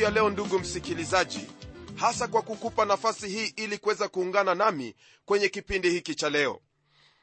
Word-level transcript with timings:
siku 0.00 0.08
ya 0.08 0.14
leo 0.14 0.30
ndugu 0.30 0.58
msikilizaji 0.58 1.46
hasa 1.96 2.28
kwa 2.28 2.42
kukupa 2.42 2.84
nafasi 2.84 3.28
hii 3.28 3.46
ili 3.56 3.78
kuweza 3.78 4.08
kuungana 4.08 4.54
nami 4.54 4.94
kwenye 5.24 5.48
kipindi 5.48 5.90
hiki 5.90 6.14
cha 6.14 6.30
leo. 6.30 6.60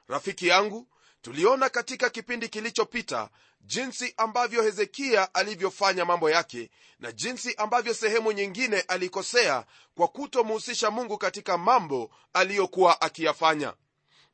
Rafiki 0.08 0.48
yangu 0.48 0.88
tuliona 1.22 1.70
katika 1.70 2.10
kipindi 2.10 2.50
kilichopita 2.50 3.30
jinsi 3.62 4.14
ambavyo 4.18 4.64
hezekia 4.64 5.34
alivyofanya 5.34 6.06
mambo 6.06 6.30
yake 6.30 6.70
na 7.00 7.12
jinsi 7.12 7.56
ambavyo 7.56 7.94
sehemu 7.94 8.32
nyingine 8.32 8.80
alikosea 8.82 9.66
kwa 9.96 10.08
kutomuhusisha 10.08 10.92
mungu 10.92 11.18
katika 11.18 11.58
mambo 11.58 12.12
aliyokuwa 12.34 13.02
akiyafanya. 13.02 13.74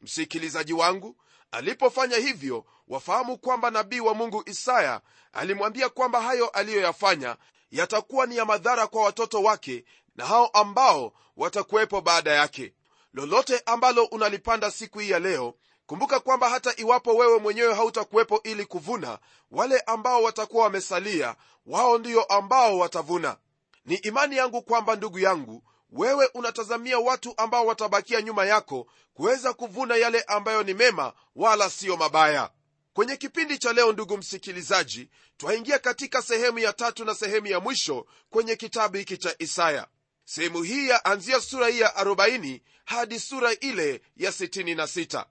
Msikilizaji 0.01 0.73
wangu 0.73 1.15
alipofanya 1.51 2.17
hivyo 2.17 2.65
wafahamu 2.87 3.37
kwamba 3.37 3.71
nabii 3.71 3.99
wa 3.99 4.13
mungu 4.13 4.43
isaya 4.45 5.01
alimwambia 5.33 5.89
kwamba 5.89 6.21
hayo 6.21 6.47
aliyoyafanya 6.49 7.37
yatakuwa 7.73 8.25
ni 8.25 8.37
ya 8.37 8.45
madhara 8.45 8.87
kwa 8.87 9.03
watoto 9.03 9.41
wake 9.43 9.85
na 10.15 10.25
hao 10.25 10.47
ambao 10.47 11.13
watakuwepo 11.37 12.01
baada 12.01 12.31
yake. 12.31 12.73
Lolote 13.13 13.61
ambalo 13.65 14.03
unalipanda 14.03 14.71
siku 14.71 14.99
hii 14.99 15.09
ya 15.09 15.19
leo 15.19 15.53
kumbuka 15.85 16.19
kwamba 16.19 16.49
hata 16.49 16.73
iwapo 16.77 17.15
wewe 17.15 17.39
mwenyewe 17.39 17.73
hautakuwepo 17.73 18.41
ili 18.43 18.65
kuvuna 18.65 19.19
wale 19.51 19.79
ambao 19.79 20.23
watakuwa 20.23 20.63
wamesalia 20.63 21.35
wao 21.65 21.97
ndio 21.97 22.23
ambao 22.23 22.77
watavuna. 22.77 23.37
Ni 23.85 23.95
imani 23.95 24.37
yangu 24.37 24.61
kwamba 24.61 24.95
ndugu 24.95 25.19
yangu 25.19 25.63
wewe 25.91 26.29
unatazamia 26.33 26.99
watu 26.99 27.33
ambao 27.37 27.65
watabakia 27.65 28.21
nyuma 28.21 28.45
yako 28.45 28.87
kuweza 29.13 29.53
kuvuna 29.53 29.95
yale 29.95 30.21
ambayo 30.21 30.63
ni 30.63 30.73
mema 30.73 31.13
wala 31.35 31.69
siyo 31.69 31.97
mabaya 31.97 32.49
kwenye 32.93 33.17
kipindi 33.17 33.57
cha 33.57 33.73
leo 33.73 33.91
ndugu 33.93 34.17
msikilizaji 34.17 35.09
twaingia 35.37 35.79
katika 35.79 36.21
sehemu 36.21 36.59
ya 36.59 36.73
tatu 36.73 37.05
na 37.05 37.15
sehemu 37.15 37.47
ya 37.47 37.59
mwisho 37.59 38.05
kwenye 38.29 38.55
kitabu 38.55 38.97
hiki 38.97 39.17
cha 39.17 39.35
isaya. 39.39 39.87
Sehemu 40.25 40.63
hii 40.63 40.87
yaanzia 40.87 41.41
sura 41.41 41.67
hii 41.67 41.79
ya 41.79 41.89
40 41.89 42.61
hadi 42.85 43.19
sura 43.19 43.53
ile 43.53 44.01
ya 44.17 44.31
66 44.31 45.25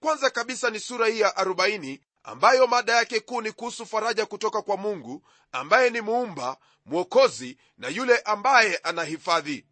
kwanza 0.00 0.30
kabisa 0.30 0.70
ni 0.70 0.80
sura 0.80 1.06
hii 1.06 1.20
ya 1.20 1.30
40 1.30 2.00
ambayo 2.22 2.66
mada 2.66 2.96
yake 2.96 3.20
kuu 3.20 3.40
ni 3.42 3.52
kuhusu 3.52 3.86
faraja 3.86 4.26
kutoka 4.26 4.62
kwa 4.62 4.76
mungu 4.76 5.22
ambaye 5.52 5.90
ni 5.90 6.00
muumba 6.00 6.56
mwokozi 6.86 7.58
na 7.78 7.88
yule 7.88 8.18
ambaye 8.18 8.76
anahifadhi. 8.76 9.66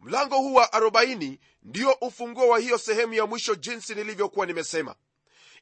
Mlango 0.00 0.36
huu 0.36 0.54
wa 0.54 0.66
40 0.66 1.38
ndio 1.62 1.92
ufunguo 1.92 2.48
wa 2.48 2.58
hiyo 2.58 2.78
sehemu 2.78 3.14
ya 3.14 3.26
mwisho 3.26 3.54
jinsi 3.54 3.94
nilivyokuwa 3.94 4.46
nimesema 4.46 4.94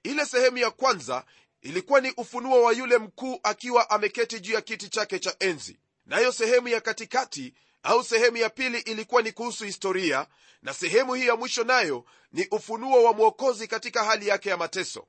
ile 0.04 0.26
sehemu 0.26 0.58
ya 0.58 0.70
kwanza 0.70 1.24
ilikuwa 1.62 2.00
ni 2.00 2.10
ufunuo 2.16 2.62
wa 2.62 2.72
yule 2.72 2.98
mkuu 2.98 3.40
akiwa 3.42 3.90
ameketi 3.90 4.40
juu 4.40 4.52
ya 4.52 4.60
kiti 4.60 4.88
chake 4.88 5.18
cha 5.18 5.36
enzi. 5.38 5.78
Nayo 6.06 6.32
sehemu 6.32 6.68
ya 6.68 6.80
katikati 6.80 7.54
au 7.82 8.04
sehemu 8.04 8.36
ya 8.36 8.50
pili 8.50 8.78
ilikuwa 8.78 9.22
ni 9.22 9.32
kuhusu 9.32 9.64
historia 9.64 10.26
na 10.62 10.74
sehemu 10.74 11.14
hii 11.14 11.26
ya 11.26 11.36
mwisho 11.36 11.64
nayo 11.64 12.04
ni 12.32 12.46
ufunuo 12.50 13.04
wa 13.04 13.12
mwokozi 13.12 13.66
katika 13.68 14.04
hali 14.04 14.28
yake 14.28 14.48
ya 14.48 14.56
mateso. 14.56 15.06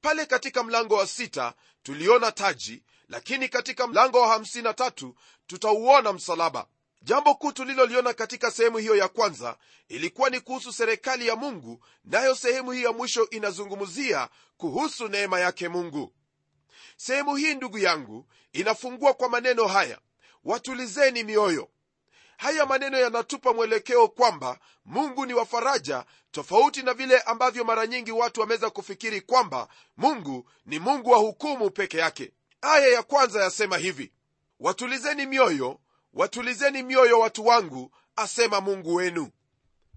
Pale 0.00 0.26
katika 0.26 0.62
mlango 0.62 0.94
wa 0.94 1.06
sita 1.06 1.54
tuliona 1.82 2.32
taji 2.32 2.82
lakini 3.08 3.48
katika 3.48 3.86
mlango 3.86 4.20
wa 4.20 4.36
53 4.38 5.12
tutauona 5.46 6.12
msalaba 6.12 6.66
jambo 7.02 7.34
kuu 7.34 7.52
tuliloliona 7.52 8.12
katika 8.14 8.50
sehemu 8.50 8.78
hiyo 8.78 8.96
ya 8.96 9.08
kwanza 9.08 9.56
ilikuwa 9.88 10.30
ni 10.30 10.40
kuhusu 10.40 10.72
serikali 10.72 11.26
ya 11.28 11.36
mungu 11.36 11.84
nayo 12.04 12.34
sehemu 12.34 12.70
hii 12.72 12.82
ya 12.82 12.92
mwisho 12.92 13.28
inazungumzia 13.30 14.28
kuhusu 14.56 15.08
neema 15.08 15.40
yake 15.40 15.68
mungu. 15.68 16.12
Sehemu 16.96 17.36
hii 17.36 17.54
ndugu 17.54 17.78
yangu 17.78 18.26
inafungua 18.52 19.14
kwa 19.14 19.28
maneno 19.28 19.66
haya. 19.66 19.98
Watulizeni 20.44 21.24
mioyo. 21.24 21.68
Haya 22.36 22.66
maneno 22.66 22.98
yanatupa 22.98 23.52
mwelekeo 23.52 24.08
kwamba 24.08 24.58
mungu 24.84 25.26
ni 25.26 25.34
wa 25.34 25.46
faraja 25.46 26.04
tofauti 26.30 26.82
na 26.82 26.94
vile 26.94 27.20
ambavyo 27.20 27.64
mara 27.64 27.86
nyingi 27.86 28.12
watu 28.12 28.40
wameweza 28.40 28.70
kufikiri 28.70 29.20
kwamba 29.20 29.68
mungu 29.96 30.50
ni 30.66 30.78
mungu 30.78 31.10
wa 31.10 31.18
hukumu 31.18 31.70
peke 31.70 31.98
yake. 31.98 32.32
Aya 32.60 32.88
ya 32.88 33.02
kwanza 33.02 33.42
yasema 33.42 33.76
hivi. 33.76 34.12
Watulizeni 34.60 35.26
mioyo 35.26 35.80
watulizeni 36.14 36.82
mioyo 36.82 37.20
watu 37.20 37.46
wangu 37.46 37.90
asema 38.16 38.60
mungu 38.60 38.94
wenu. 38.94 39.30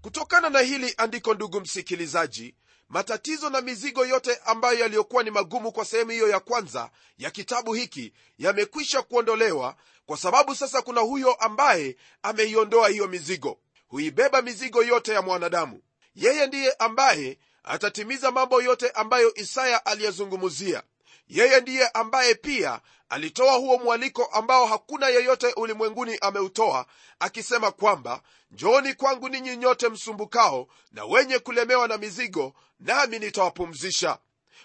Kutokana 0.00 0.50
na 0.50 0.60
hili 0.60 0.94
andiko 0.96 1.34
ndugu 1.34 1.60
msikilizaji 1.60 2.54
matatizo 2.88 3.50
na 3.50 3.60
mizigo 3.60 4.06
yote 4.06 4.36
ambayo 4.44 4.78
yaliyokuwa 4.78 5.22
ni 5.22 5.30
magumu 5.30 5.72
kwa 5.72 5.84
sehemu 5.84 6.10
hiyo 6.10 6.28
ya 6.28 6.40
kwanza 6.40 6.90
ya 7.18 7.30
kitabu 7.30 7.72
hiki 7.72 8.12
yamekwisha 8.38 9.02
kuondolewa 9.02 9.76
kwa 10.06 10.16
sababu 10.16 10.54
sasa 10.54 10.82
kuna 10.82 11.00
huyo 11.00 11.34
ambaye 11.34 11.96
ameiondoa 12.22 12.88
hiyo 12.88 13.08
mizigo 13.08 13.58
huibeba 13.88 14.42
mizigo 14.42 14.82
yote 14.82 15.12
ya 15.12 15.22
mwanadamu. 15.22 15.82
Yeye 16.14 16.46
ndiye 16.46 16.72
ambaye 16.72 17.38
atatimiza 17.64 18.30
mambo 18.30 18.62
yote 18.62 18.90
ambayo 18.90 19.34
isaya 19.34 19.86
aliyezungumzia 19.86 20.82
yeye 21.28 21.60
ndiye 21.60 21.88
ambaye 21.88 22.34
pia 22.34 22.80
alitoa 23.08 23.52
huo 23.52 23.78
mwaliko 23.78 24.24
ambao 24.24 24.66
hakuna 24.66 25.08
yeyote 25.08 25.52
ulimwenguni 25.56 26.18
ameutoa 26.20 26.86
akisema 27.20 27.70
kwamba 27.70 28.22
njooni 28.50 28.94
kwangu 28.94 29.28
ninyi 29.28 29.56
nyote 29.56 29.88
msumbukao 29.88 30.68
na 30.92 31.04
wenye 31.04 31.38
kulemewa 31.38 31.88
na 31.88 31.98
mizigo 31.98 32.52
nami 32.80 33.18
nitawapumzisha. 33.18 34.18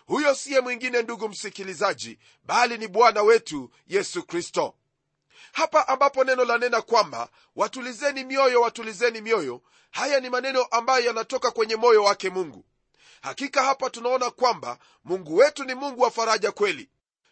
Huyo 0.06 0.36
siye 0.36 0.60
mwingine 0.62 1.02
ndugu 1.02 1.30
msikilizaji 1.30 2.20
bali 2.44 2.78
ni 2.78 2.88
bwana 2.88 3.22
wetu 3.22 3.72
yesu 3.88 4.24
kristo. 4.24 4.76
Hapa 5.52 5.88
ambapo 5.88 6.24
neno 6.24 6.46
la 6.46 6.58
nena 6.58 6.82
kwamba 6.82 7.30
watulizeni 7.56 8.24
mioyo 8.24 8.62
watulizeni 8.62 9.22
mioyo 9.22 9.62
haya 9.92 10.20
ni 10.20 10.30
maneno 10.30 10.64
ambayo 10.64 11.06
yanatoka 11.06 11.52
kwenye 11.52 11.76
moyo 11.76 12.04
wake 12.04 12.30
mungu 12.30 12.66
hakika 13.22 13.64
hapa 13.64 13.90
tunaona 13.90 14.32
kwamba 14.32 14.78
mungu 15.04 15.36
wetu 15.36 15.64
ni 15.64 15.76
mungu 15.76 16.02
wa 16.02 16.12
faraja 16.12 16.52
kweli. 16.52 16.90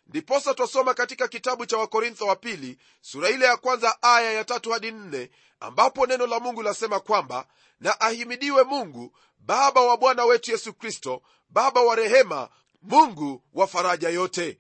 Ndiposa 0.08 0.54
twasoma 0.54 0.94
katika 0.94 1.28
kitabu 1.28 1.66
cha 1.66 1.78
wakorintho 1.78 2.26
wa 2.26 2.36
pili 2.36 2.78
sura 3.02 3.30
ile 3.30 3.46
ya 3.46 3.58
kwanza 3.58 4.02
aya 4.04 4.32
ya 4.34 4.46
tatu 4.46 4.72
hadi 4.72 4.92
nne 4.92 5.30
ambapo 5.60 6.06
neno 6.08 6.28
la 6.28 6.40
mungu 6.40 6.62
lasema 6.62 7.00
kwamba 7.00 7.48
na 7.80 8.02
ahimidiwe 8.02 8.64
mungu 8.64 9.18
baba 9.40 9.82
wa 9.82 9.98
bwana 9.98 10.26
wetu 10.26 10.52
yesu 10.52 10.74
kristo 10.74 11.22
baba 11.50 11.82
wa 11.82 11.96
rehema 11.96 12.50
mungu 12.82 13.44
wa 13.54 13.68
faraja 13.68 14.10
yote. 14.10 14.60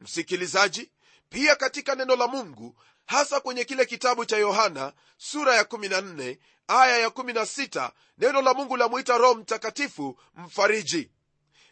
Msikilizaji 0.00 0.90
pia 1.28 1.56
katika 1.56 1.94
neno 1.94 2.16
la 2.16 2.26
mungu 2.26 2.76
hasa 3.06 3.40
kwenye 3.40 3.64
kile 3.64 3.86
kitabu 3.86 4.24
cha 4.24 4.36
yohana 4.36 4.92
sura 5.16 5.54
ya 5.56 5.62
14 5.62 6.38
aya 6.68 7.08
ya16 7.08 7.90
neno 8.18 8.42
la 8.42 8.54
mungu 8.54 8.76
lamwita 8.76 9.18
roho 9.18 9.34
mtakatifu 9.34 10.18
mfariji. 10.34 11.10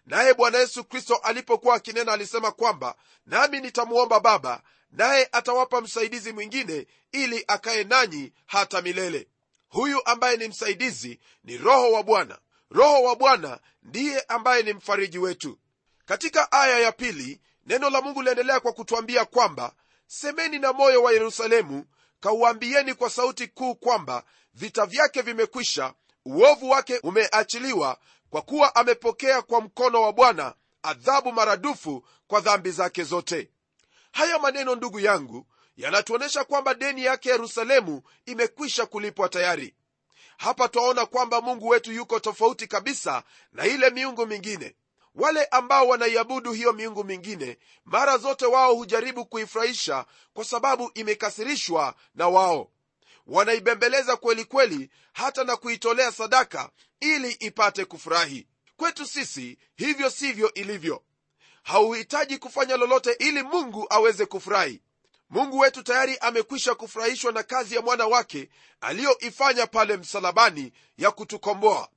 Naye 0.06 0.35
bwana 0.35 0.59
yesu 0.59 0.85
kristo 0.85 1.15
alipokuwa 1.17 1.75
akinena 1.75 2.12
alisema 2.12 2.50
kwamba 2.53 2.94
nami 3.27 3.61
nitamwomba 3.61 4.21
baba 4.21 4.62
naye 4.91 5.29
atawapa 5.32 5.81
msaidizi 5.81 6.32
mwingine 6.32 6.87
ili 7.12 7.44
akaye 7.49 7.85
nanyi 7.85 8.33
hata 8.47 8.83
milele. 8.83 9.29
Huyu 9.69 10.06
ambaye 10.06 10.37
ni 10.37 10.49
msaidizi 10.49 11.21
ni 11.44 11.59
roho 11.59 11.93
wa 11.93 12.03
bwana. 12.03 12.38
Roho 12.71 13.03
wa 13.03 13.17
bwana 13.17 13.61
ndiye 13.83 14.21
ambaye 14.21 14.62
ni 14.62 14.73
mfariji 14.73 15.19
wetu. 15.19 15.59
Katika 16.05 16.53
aya 16.53 16.79
ya 16.79 16.93
pili 16.93 17.41
neno 17.67 17.91
la 17.91 18.00
mungu 18.00 18.23
liendelea 18.23 18.61
kwa 18.61 18.73
kutwambia 18.73 19.25
kwamba 19.25 19.73
semeni 20.15 20.59
na 20.59 20.73
moyo 20.73 21.03
wa 21.03 21.12
yerusalemu 21.12 21.85
kauambieni 22.21 22.95
kwa 22.95 23.11
sauti 23.11 23.49
kuu 23.49 23.75
kwamba 23.75 24.25
vita 24.55 24.87
vyake 24.87 25.23
vimekwisha 25.23 25.95
uovu 26.25 26.71
wake 26.71 26.99
umeachiliwa 27.03 27.99
kwa 28.31 28.43
kuwa 28.43 28.75
amepokea 28.75 29.43
kwa 29.43 29.61
mkono 29.61 30.03
wa 30.03 30.12
bwana 30.12 30.55
adhabu 30.83 31.33
maradufu 31.33 32.05
kwa 32.27 32.41
dhambi 32.41 32.71
zake 32.71 33.05
zote. 33.05 33.51
Haya 34.12 34.39
maneno 34.39 34.75
ndugu 34.75 35.01
yangu 35.01 35.47
yanatuonyesha 35.77 36.45
kwamba 36.45 36.75
deni 36.75 37.05
yake 37.05 37.29
yerusalemu 37.29 38.03
imekwisha 38.27 38.87
kulipwa 38.87 39.29
tayari. 39.29 39.75
Hapa 40.37 40.69
twaona 40.69 41.07
kwamba 41.07 41.41
mungu 41.41 41.69
wetu 41.69 41.93
yuko 41.93 42.21
tofauti 42.21 42.67
kabisa 42.67 43.23
na 43.53 43.67
ile 43.67 43.91
miungu 43.91 44.27
mingine 44.27 44.77
wale 45.21 45.45
ambao 45.45 45.89
wanaiabudu 45.89 46.53
hiyo 46.53 46.73
miungu 46.73 47.05
mingine 47.05 47.59
mara 47.85 48.19
zote 48.19 48.47
wao 48.47 48.75
hujaribu 48.75 49.27
kuifurahisha 49.27 50.05
kwa 50.35 50.45
sababu 50.45 50.91
imekasirishwa 50.95 51.95
na 52.15 52.29
wao. 52.29 52.71
Wanaibembeleza 53.27 54.17
kweli 54.17 54.45
kweli 54.45 54.91
hata 55.13 55.45
na 55.45 55.57
kuitolea 55.57 56.13
sadaka 56.13 56.71
ili 57.01 57.33
ipate 57.33 57.85
kufurahi. 57.85 58.47
Kwetu 58.77 59.07
sisi 59.07 59.59
hivyo 59.77 60.11
sivyo 60.11 60.55
ilivyo. 60.55 61.03
Hauhitaji 61.63 62.39
kufanya 62.39 62.77
lolote 62.77 63.13
ili 63.13 63.43
mungu 63.43 63.87
aweze 63.91 64.27
kufurahi. 64.27 64.83
Mungu 65.31 65.59
wetu 65.59 65.83
tayari 65.83 66.19
amekwisha 66.19 66.75
kufurahishwa 66.75 67.33
na 67.33 67.43
kazi 67.43 67.75
ya 67.75 67.83
mwana 67.83 68.07
wake 68.07 68.49
aliyoifanya 68.81 69.67
pale 69.67 69.97
msalabani 69.97 70.73
ya 70.99 71.11
kutukomboa 71.11 71.89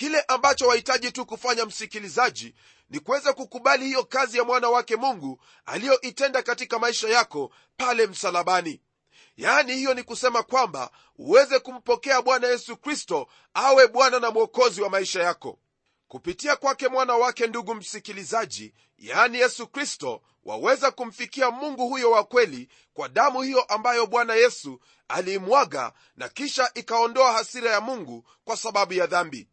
kile 0.00 0.20
ambacho 0.20 0.66
wahitaji 0.66 1.12
tu 1.12 1.26
kufanya 1.26 1.66
msikilizaji 1.66 2.54
ni 2.90 3.00
kuweza 3.00 3.32
kukubali 3.32 3.84
hiyo 3.84 4.04
kazi 4.04 4.38
ya 4.38 4.44
mwana 4.44 4.68
wake 4.70 4.96
mungu 4.96 5.40
aliyoitenda 5.66 6.42
katika 6.42 6.78
maisha 6.78 7.08
yako 7.08 7.52
pale 7.76 8.06
msalabani. 8.06 8.80
Yaani 9.36 9.74
hiyo 9.74 9.94
ni 9.94 10.02
kusema 10.02 10.42
kwamba 10.42 10.90
uweze 11.18 11.58
kumpokea 11.58 12.22
bwana 12.22 12.46
yesu 12.48 12.76
kristo 12.76 13.28
awe 13.54 13.88
bwana 13.88 14.18
na 14.20 14.30
mwokozi 14.30 14.82
wa 14.82 14.90
maisha 14.90 15.22
yako. 15.22 15.58
Kupitia 16.08 16.56
kwake 16.56 16.88
mwana 16.88 17.16
wake 17.16 17.46
ndugu 17.46 17.74
msikilizaji 17.74 18.74
yaani 18.98 19.38
yesu 19.38 19.66
kristo 19.66 20.22
waweza 20.44 20.90
kumfikia 20.90 21.50
mungu 21.50 21.88
huyo 21.88 22.10
wa 22.10 22.24
kweli 22.24 22.68
kwa 22.94 23.08
damu 23.08 23.42
hiyo 23.42 23.62
ambayo 23.62 24.06
bwana 24.06 24.34
yesu 24.34 24.80
aliimwaga 25.08 25.92
na 26.16 26.28
kisha 26.28 26.70
ikaondoa 26.74 27.32
hasira 27.32 27.70
ya 27.70 27.80
mungu 27.80 28.24
kwa 28.44 28.56
sababu 28.56 28.92
ya 28.92 29.06
dhambi 29.06 29.48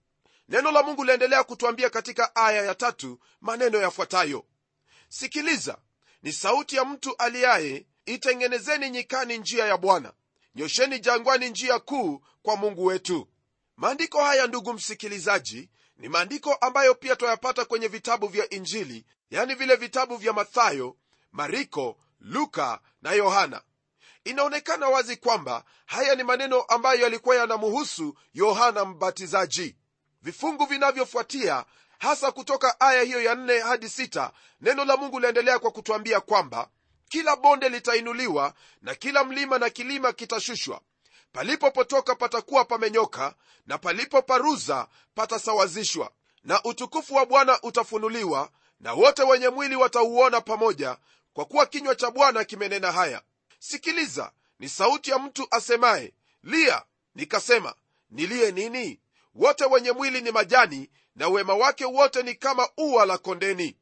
neno 0.50 0.72
la 0.72 0.84
mungu 0.84 1.04
liendelea 1.04 1.44
kutwambia 1.44 1.90
katika 1.90 2.36
aya 2.36 2.62
ya 2.62 2.76
tatu 2.76 3.20
maneno 3.42 3.78
yafuatayo. 3.78 4.46
Sikiliza 5.10 5.78
ni 6.24 6.34
sauti 6.34 6.76
ya 6.76 6.86
mtu 6.86 7.16
aliaye 7.18 7.86
itengenezeni 8.06 8.90
nyikani 8.90 9.38
njia 9.38 9.66
ya 9.66 9.78
bwana. 9.78 10.14
Nyosheni 10.56 11.00
jangwani 11.00 11.50
njia 11.50 11.80
kuu 11.80 12.22
kwa 12.42 12.56
mungu 12.56 12.86
wetu. 12.86 13.28
Maandiko 13.78 14.24
haya 14.24 14.48
ndugu 14.48 14.74
msikilizaji 14.74 15.70
ni 15.98 16.10
maandiko 16.10 16.54
ambayo 16.54 16.96
pia 16.96 17.16
twayapata 17.16 17.66
kwenye 17.66 17.88
vitabu 17.88 18.28
vya 18.28 18.50
injili 18.50 19.06
yani 19.32 19.56
vile 19.56 19.76
vitabu 19.76 20.18
vya 20.18 20.34
mathayo 20.34 20.98
mariko 21.32 21.98
luka 22.20 22.80
na 23.02 23.12
yohana. 23.12 23.62
Inaonekana 24.24 24.90
wazi 24.90 25.18
kwamba 25.18 25.64
haya 25.86 26.16
ni 26.16 26.24
maneno 26.24 26.62
ambayo 26.62 27.02
yalikuwa 27.02 27.36
yanamuhusu 27.36 28.18
yohana 28.34 28.86
mbatizaji 28.86 29.76
vifungu 30.28 30.66
vinavyofuatia 30.66 31.66
hasa 32.00 32.32
kutoka 32.32 32.80
aya 32.80 33.04
hiyo 33.04 33.22
ya 33.24 33.36
nne 33.36 33.60
hadi 33.60 33.90
sita 33.90 34.32
neno 34.62 34.86
la 34.86 34.98
mungu 34.98 35.20
liendelea 35.20 35.60
kwa 35.60 35.72
kutwambia 35.72 36.20
kwamba 36.20 36.70
kila 37.10 37.36
bonde 37.36 37.70
litainuliwa 37.70 38.54
na 38.82 38.96
kila 38.96 39.24
mlima 39.24 39.60
na 39.60 39.70
kilima 39.70 40.14
kitashushwa. 40.14 40.82
Palipopotoka 41.32 42.16
patakuwa 42.16 42.66
pamenyoka 42.66 43.36
na 43.68 43.78
palipoparuza 43.78 44.88
patasawazishwa. 45.16 46.12
Na 46.44 46.64
utukufu 46.64 47.16
wa 47.16 47.26
bwana 47.26 47.60
utafunuliwa 47.62 48.50
na 48.80 48.94
wote 48.94 49.24
wenye 49.24 49.50
mwili 49.50 49.76
watauona 49.76 50.42
pamoja 50.42 50.98
kwa 51.34 51.46
kuwa 51.46 51.66
kinywa 51.66 51.96
cha 51.96 52.12
bwana 52.12 52.44
kimenena 52.44 52.92
haya. 52.92 53.22
Sikiliza 53.60 54.32
ni 54.60 54.70
sauti 54.70 55.12
ya 55.12 55.20
mtu 55.20 55.48
asemaye 55.52 56.14
lia 56.44 56.84
nikasema 57.16 57.74
nilie 58.10 58.52
nini 58.52 59.00
wote 59.36 59.66
wenye 59.66 59.92
mwili 59.92 60.22
ni 60.22 60.32
majani 60.32 60.90
na 61.16 61.28
wema 61.28 61.54
wake 61.56 61.86
wote 61.86 62.24
ni 62.24 62.36
kama 62.36 62.70
ua 62.78 63.06
la 63.06 63.18
kondeni. 63.18 63.78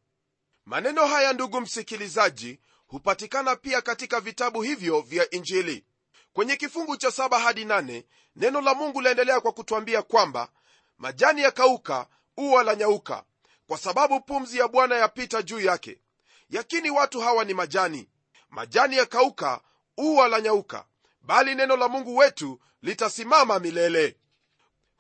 Maneno 0.66 1.06
haya 1.08 1.34
ndugu 1.34 1.62
msikilizaji 1.62 2.60
hupatikana 2.88 3.56
pia 3.56 3.82
katika 3.82 4.20
vitabu 4.20 4.62
hivyo 4.62 5.02
vya 5.02 5.30
injili. 5.30 5.86
Kwenye 6.34 6.56
kifungu 6.56 6.98
cha 6.98 7.12
saba 7.12 7.40
hadi 7.40 7.66
nane 7.66 8.06
neno 8.36 8.62
la 8.62 8.74
mungu 8.74 9.02
laendelea 9.02 9.40
kwa 9.40 9.52
kutwambia 9.52 10.02
kwamba 10.02 10.50
majani 10.98 11.42
yakauka 11.42 12.08
ua 12.38 12.64
la 12.64 12.76
nyauka 12.76 13.24
kwa 13.68 13.78
sababu 13.78 14.22
pumzi 14.22 14.58
ya 14.58 14.68
bwana 14.68 14.96
yapita 14.96 15.42
juu 15.42 15.60
yake. 15.60 16.02
Yakini 16.50 16.90
watu 16.90 17.22
hawa 17.22 17.44
ni 17.44 17.54
majani. 17.54 18.10
Majani 18.50 18.98
yakauka 18.98 19.62
ua 19.98 20.28
la 20.28 20.42
nyauka 20.42 20.86
bali 21.22 21.56
neno 21.56 21.76
la 21.78 21.88
mungu 21.88 22.16
wetu 22.18 22.60
litasimama 22.82 23.60
milele 23.60 24.18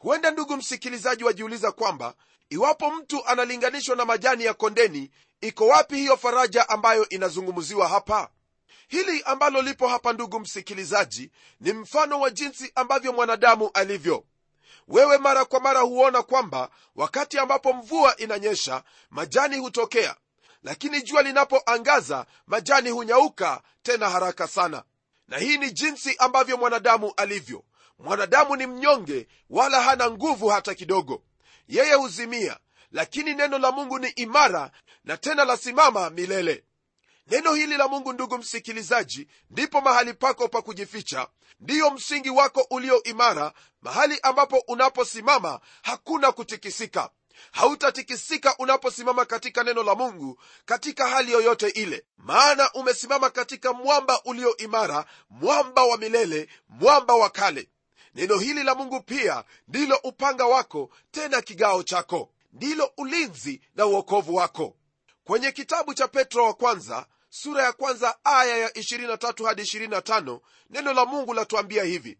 huenda 0.05 0.31
ndugu 0.31 0.57
msikilizaji 0.57 1.23
wajiuliza 1.23 1.71
kwamba 1.71 2.13
iwapo 2.49 2.91
mtu 2.91 3.25
analinganishwa 3.25 3.95
na 3.95 4.05
majani 4.05 4.43
ya 4.43 4.53
kondeni 4.53 5.11
iko 5.41 5.67
wapi 5.67 5.95
hiyo 5.95 6.17
faraja 6.17 6.69
ambayo 6.69 7.09
inazungumziwa 7.09 7.87
hapa? 7.87 8.29
Hili 8.87 9.23
ambalo 9.23 9.61
lipo 9.61 9.87
hapa 9.87 10.13
ndugu 10.13 10.39
msikilizaji 10.39 11.31
ni 11.59 11.73
mfano 11.73 12.19
wa 12.19 12.29
jinsi 12.29 12.71
ambavyo 12.75 13.13
mwanadamu 13.13 13.69
alivyo. 13.73 14.23
Wewe 14.87 15.17
mara 15.17 15.45
kwa 15.45 15.59
mara 15.59 15.79
huona 15.79 16.23
kwamba 16.23 16.69
wakati 16.95 17.39
ambapo 17.39 17.73
mvua 17.73 18.17
inanyesha 18.17 18.83
majani 19.09 19.57
hutokea 19.57 20.15
lakini 20.63 21.01
jua 21.01 21.21
linapoangaza 21.21 22.25
majani 22.47 22.89
hunyauka 22.89 23.61
tena 23.83 24.09
haraka 24.09 24.47
sana. 24.47 24.83
Na 25.27 25.37
hii 25.37 25.57
ni 25.57 25.71
jinsi 25.71 26.15
ambavyo 26.17 26.57
mwanadamu 26.57 27.13
alivyo 27.17 27.63
mwanadamu 27.99 28.55
ni 28.55 28.67
mnyonge 28.67 29.27
wala 29.49 29.81
hana 29.81 30.11
nguvu 30.11 30.47
hata 30.47 30.75
kidogo. 30.75 31.23
Yeye 31.67 31.93
huzimia 31.93 32.57
lakini 32.91 33.33
neno 33.33 33.57
la 33.57 33.71
mungu 33.71 33.99
ni 33.99 34.07
imara 34.09 34.71
na 35.03 35.17
tena 35.17 35.45
lasimama 35.45 36.09
milele. 36.09 36.63
Neno 37.27 37.53
hili 37.53 37.77
la 37.77 37.87
mungu 37.87 38.13
ndugu 38.13 38.37
msikilizaji 38.37 39.27
ndipo 39.49 39.81
mahali 39.81 40.13
pako 40.13 40.47
pa 40.47 40.61
kujificha. 40.61 41.27
Ndiyo 41.59 41.91
msingi 41.91 42.29
wako 42.29 42.67
ulio 42.69 43.03
imara. 43.03 43.53
Mahali 43.81 44.19
ambapo 44.23 44.57
unaposimama 44.67 45.59
hakuna 45.83 46.31
kutikisika. 46.31 47.09
Hautatikisika 47.51 48.57
unaposimama 48.57 49.25
katika 49.25 49.63
neno 49.63 49.83
la 49.83 49.95
mungu 49.95 50.39
katika 50.65 51.07
hali 51.07 51.31
yoyote 51.31 51.69
ile. 51.69 52.05
Maana 52.17 52.71
umesimama 52.73 53.29
katika 53.29 53.73
mwamba 53.73 54.21
ulio 54.25 54.57
imara 54.57 55.05
mwamba 55.29 55.83
wa 55.83 55.97
milele 55.97 56.49
mwamba 56.69 57.13
wa 57.15 57.29
kale 57.29 57.69
neno 58.15 58.37
hili 58.37 58.63
la 58.63 58.75
mungu 58.75 59.01
pia 59.01 59.43
ndilo 59.67 59.99
upanga 60.03 60.45
wako 60.45 60.89
tena 61.11 61.41
kigao 61.41 61.83
chako. 61.83 62.31
Ndilo 62.53 62.91
ulinzi 62.97 63.61
na 63.75 63.85
uokovu 63.85 64.35
wako. 64.35 64.75
Kwenye 65.23 65.51
kitabu 65.51 65.93
cha 65.93 66.07
petro 66.07 66.45
wa 66.45 66.53
kwanza 66.53 67.05
sura 67.29 67.63
ya 67.63 67.73
kwanza 67.73 68.17
aya 68.23 68.57
ya 68.57 68.69
23 68.69 69.45
hadi 69.45 69.61
25 69.61 70.39
neno 70.69 70.93
la 70.93 71.05
mungu 71.05 71.33
latuambia 71.33 71.83
hivi. 71.83 72.17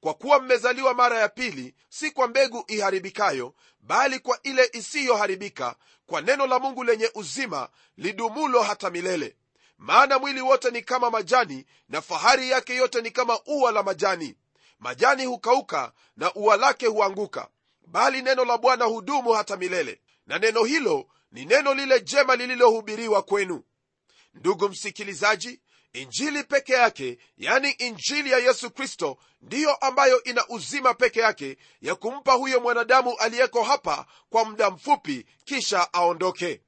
Kwa 0.00 0.14
kuwa 0.14 0.40
mmezaliwa 0.40 0.94
mara 0.94 1.18
ya 1.20 1.28
pili 1.28 1.74
si 1.88 2.10
kwa 2.10 2.28
mbegu 2.28 2.64
iharibikayo 2.66 3.54
bali 3.80 4.18
kwa 4.18 4.38
ile 4.42 4.70
isiyoharibika 4.72 5.74
kwa 6.06 6.20
neno 6.20 6.46
la 6.46 6.58
mungu 6.58 6.84
lenye 6.84 7.10
uzima 7.14 7.68
lidumulo 7.96 8.62
hata 8.62 8.90
milele. 8.90 9.36
Maana 9.78 10.18
mwili 10.18 10.40
wote 10.40 10.70
ni 10.70 10.82
kama 10.82 11.10
majani 11.10 11.66
na 11.88 12.02
fahari 12.02 12.50
yake 12.50 12.74
yote 12.74 13.00
ni 13.02 13.10
kama 13.10 13.40
ua 13.46 13.72
la 13.72 13.82
majani 13.82 14.36
majani 14.78 15.24
hukauka 15.24 15.92
na 16.16 16.34
ua 16.34 16.56
lake 16.56 16.86
huanguka 16.86 17.48
bali 17.86 18.22
neno 18.22 18.44
la 18.44 18.58
bwana 18.58 18.84
hudumu 18.84 19.32
hata 19.32 19.56
milele. 19.56 20.00
Na 20.26 20.38
neno 20.38 20.64
hilo 20.64 21.06
ni 21.32 21.44
neno 21.44 21.74
lile 21.74 22.00
jema 22.00 22.36
lililohubiriwa 22.36 23.22
kwenu. 23.22 23.62
Ndugu 24.34 24.68
msikilizaji 24.68 25.60
injili 25.92 26.44
peke 26.44 26.72
yake 26.72 27.18
yani 27.38 27.70
injili 27.70 28.30
ya 28.30 28.38
yesu 28.38 28.70
kristo 28.70 29.16
ndiyo 29.42 29.74
ambayo 29.74 30.22
ina 30.22 30.48
uzima 30.48 30.94
peke 30.94 31.20
yake 31.20 31.56
ya 31.80 31.94
kumpa 31.94 32.32
huyo 32.32 32.60
mwanadamu 32.60 33.16
aliyeko 33.18 33.62
hapa 33.62 34.06
kwa 34.30 34.44
muda 34.44 34.70
mfupi 34.70 35.26
kisha 35.44 35.92
aondoke 35.92 36.60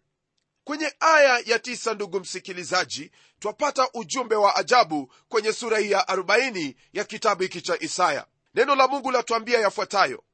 kwenye 0.66 0.92
aya 1.00 1.42
ya 1.46 1.58
tisa 1.58 1.94
ndugu 1.94 2.20
msikilizaji 2.20 3.10
twapata 3.38 3.88
ujumbe 3.94 4.36
wa 4.36 4.56
ajabu 4.56 5.12
kwenye 5.28 5.52
sura 5.52 5.78
hii 5.78 5.90
ya 5.90 6.00
40 6.02 6.74
ya 6.92 7.04
kitabu 7.04 7.42
hiki 7.42 7.60
cha 7.60 7.76
isaya. 7.80 8.26
Neno 8.54 8.74
la 8.74 8.88
mungu 8.88 9.10
latuambia 9.10 9.60
yafuatayo. 9.60 10.24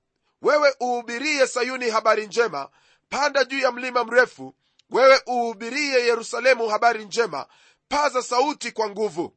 Wewe 0.43 0.75
uhubirie 0.81 1.47
sayuni 1.47 1.91
habari 1.91 2.27
njema 2.27 2.71
panda 3.09 3.45
juu 3.45 3.59
ya 3.59 3.73
mlima 3.73 4.05
mrefu. 4.05 4.55
Wewe 4.91 5.21
uhubirie 5.27 6.07
yerusalemu 6.07 6.69
habari 6.69 7.05
njema 7.05 7.47
paza 7.89 8.23
sauti 8.23 8.73
kwa 8.73 8.91
nguvu. 8.91 9.37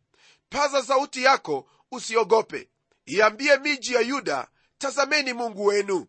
Paza 0.49 0.83
sauti 0.83 1.23
yako 1.23 1.67
usiogope. 1.91 2.69
Iambie 3.05 3.57
miji 3.57 3.93
ya 3.93 4.01
yuda 4.01 4.47
tazameni 4.77 5.33
mungu 5.33 5.65
wenu. 5.65 6.07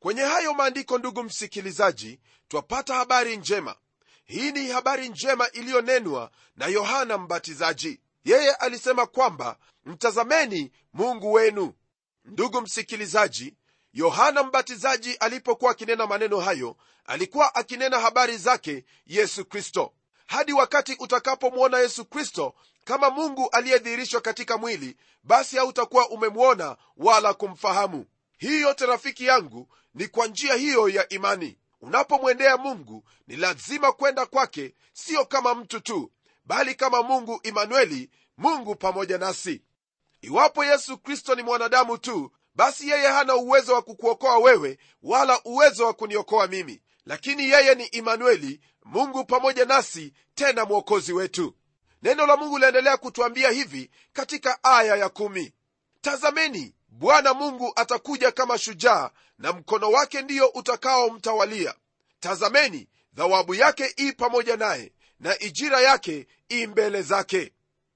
Kwenye 0.00 0.22
hayo 0.22 0.54
maandiko 0.54 0.98
ndugu 0.98 1.22
msikilizaji 1.22 2.20
twapata 2.48 2.94
habari 2.94 3.36
njema 3.36 3.76
hii 4.26 4.52
ni 4.52 4.68
habari 4.70 5.08
njema 5.08 5.50
iliyonenwa 5.50 6.30
na 6.56 6.66
yohana 6.66 7.18
mbatizaji. 7.18 8.00
Yeye 8.24 8.54
alisema 8.54 9.06
kwamba 9.06 9.56
mtazameni 9.84 10.72
mungu 10.92 11.32
wenu. 11.32 11.72
Ndugu 12.24 12.60
msikilizaji 12.60 13.54
yohana 13.92 14.42
mbatizaji 14.42 15.14
alipokuwa 15.14 15.70
akinena 15.70 16.06
maneno 16.06 16.40
hayo 16.40 16.76
alikuwa 17.04 17.54
akinena 17.54 18.00
habari 18.00 18.36
zake 18.38 18.84
yesu 19.06 19.44
kristo. 19.44 19.92
Hadi 20.26 20.52
wakati 20.52 20.96
utakapomwona 21.00 21.78
yesu 21.78 22.04
kristo 22.04 22.54
kama 22.84 23.10
mungu 23.10 23.48
aliyedhihirishwa 23.52 24.20
katika 24.20 24.58
mwili 24.58 24.96
basi 25.22 25.56
hautakuwa 25.56 26.08
umemwona 26.08 26.76
wala 26.96 27.34
kumfahamu. 27.34 28.06
Hii 28.38 28.60
yote 28.60 28.86
rafiki 28.86 29.24
yangu 29.26 29.68
ni 29.94 30.08
kwa 30.08 30.26
njia 30.26 30.54
hiyo 30.54 30.88
ya 30.88 31.08
imani 31.08 31.58
unapomwendea 31.80 32.56
mungu 32.56 33.04
ni 33.26 33.36
lazima 33.36 33.92
kwenda 33.92 34.26
kwake 34.26 34.74
siyo 34.92 35.24
kama 35.24 35.54
mtu 35.54 35.80
tu 35.80 36.12
bali 36.44 36.74
kama 36.74 37.02
mungu 37.02 37.40
imanueli 37.42 38.10
mungu 38.36 38.74
pamoja 38.76 39.18
nasi. 39.18 39.62
Iwapo 40.20 40.64
yesu 40.64 40.98
kristo 40.98 41.34
ni 41.34 41.42
mwanadamu 41.42 41.98
tu 41.98 42.32
basi 42.54 42.88
yeye 42.88 43.06
hana 43.08 43.36
uwezo 43.36 43.74
wa 43.74 43.82
kukuokoa 43.82 44.38
wewe 44.38 44.78
wala 45.02 45.40
uwezo 45.44 45.86
wa 45.86 45.92
kuniokoa 45.94 46.46
mimi. 46.46 46.82
Lakini 47.06 47.42
yeye 47.50 47.74
ni 47.74 47.84
imanueli 47.84 48.60
mungu 48.84 49.24
pamoja 49.24 49.64
nasi 49.64 50.12
tena 50.34 50.64
mwokozi 50.64 51.12
wetu. 51.12 51.54
Neno 52.02 52.26
la 52.26 52.36
mungu 52.36 52.58
liendelea 52.58 52.96
kutwambia 52.96 53.50
hivi 53.50 53.90
katika 54.12 54.64
aya 54.64 54.96
ya 54.96 55.08
kumi. 55.08 55.52
Tazameni 56.00 56.74
bwana 56.88 57.34
mungu 57.34 57.72
atakuja 57.76 58.32
kama 58.32 58.58
shujaa 58.58 59.10
na 59.38 59.52
mkono 59.52 59.90
wake 59.90 60.22
ndiyo 60.22 60.48
utakaomtawalia. 60.48 61.74
Tazameni 62.20 62.88
thawabu 63.16 63.54
yake 63.54 63.94
ii 64.00 64.12
pamoja 64.12 64.56
naye 64.56 64.92
na 65.20 65.38
ijira 65.38 65.80
yake 65.80 66.26
ii 66.52 66.66
mbele 66.66 67.02
zake. 67.02 67.52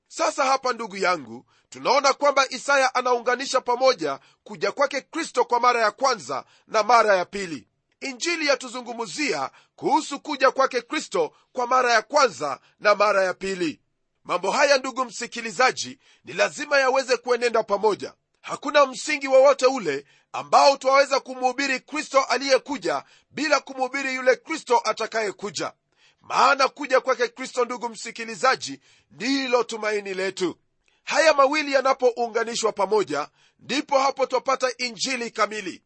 Sasa 0.09 0.44
hapa 0.44 0.73
ndugu 0.73 0.97
yangu 0.97 1.47
tunaona 1.68 2.12
kwamba 2.12 2.47
isaya 2.49 2.94
anaunganisha 2.94 3.61
pamoja 3.61 4.20
kuja 4.44 4.73
kwake 4.73 5.00
kristo 5.00 5.44
kwa 5.44 5.61
mara 5.61 5.80
ya 5.80 5.90
kwanza 5.90 6.44
na 6.66 6.82
mara 6.82 7.16
ya 7.16 7.25
pili. 7.25 7.66
Injili 8.00 8.47
yatuzungumzia 8.47 9.50
kuhusu 9.76 10.20
kuja 10.20 10.50
kwake 10.50 10.82
kristo 10.82 11.32
kwa 11.52 11.66
mara 11.66 11.92
ya 11.92 12.02
kwanza 12.02 12.61
na 12.80 12.94
mara 12.94 13.25
ya 13.25 13.35
pili. 13.35 13.80
Mambo 14.25 14.50
haya 14.50 14.78
ndugu 14.78 15.04
msikilizaji 15.04 15.99
ni 16.25 16.32
lazima 16.32 16.78
yaweze 16.78 17.16
kuenenda 17.16 17.62
pamoja. 17.62 18.14
Hakuna 18.40 18.87
msingi 18.87 19.28
wowote 19.28 19.66
ule 19.66 20.04
ambao 20.32 20.76
twaweza 20.76 21.20
kumhubiri 21.20 21.80
kristo 21.80 22.22
aliyekuja 22.22 23.04
bila 23.30 23.60
kumhubiri 23.60 24.14
yule 24.14 24.37
kristo 24.37 24.80
atakayekuja. 24.84 25.72
Maana 26.20 26.68
kuja 26.68 27.00
kwake 27.00 27.28
kristo 27.28 27.64
ndugu 27.64 27.88
msikilizaji 27.88 28.80
ndilo 29.10 29.64
tumaini 29.64 30.14
letu. 30.14 30.58
Haya 31.04 31.34
mawili 31.34 31.72
yanapounganishwa 31.72 32.72
pamoja 32.72 33.28
ndipo 33.58 33.99
hapo 33.99 34.26
twapata 34.26 34.68
injili 34.78 35.30
kamili. 35.30 35.82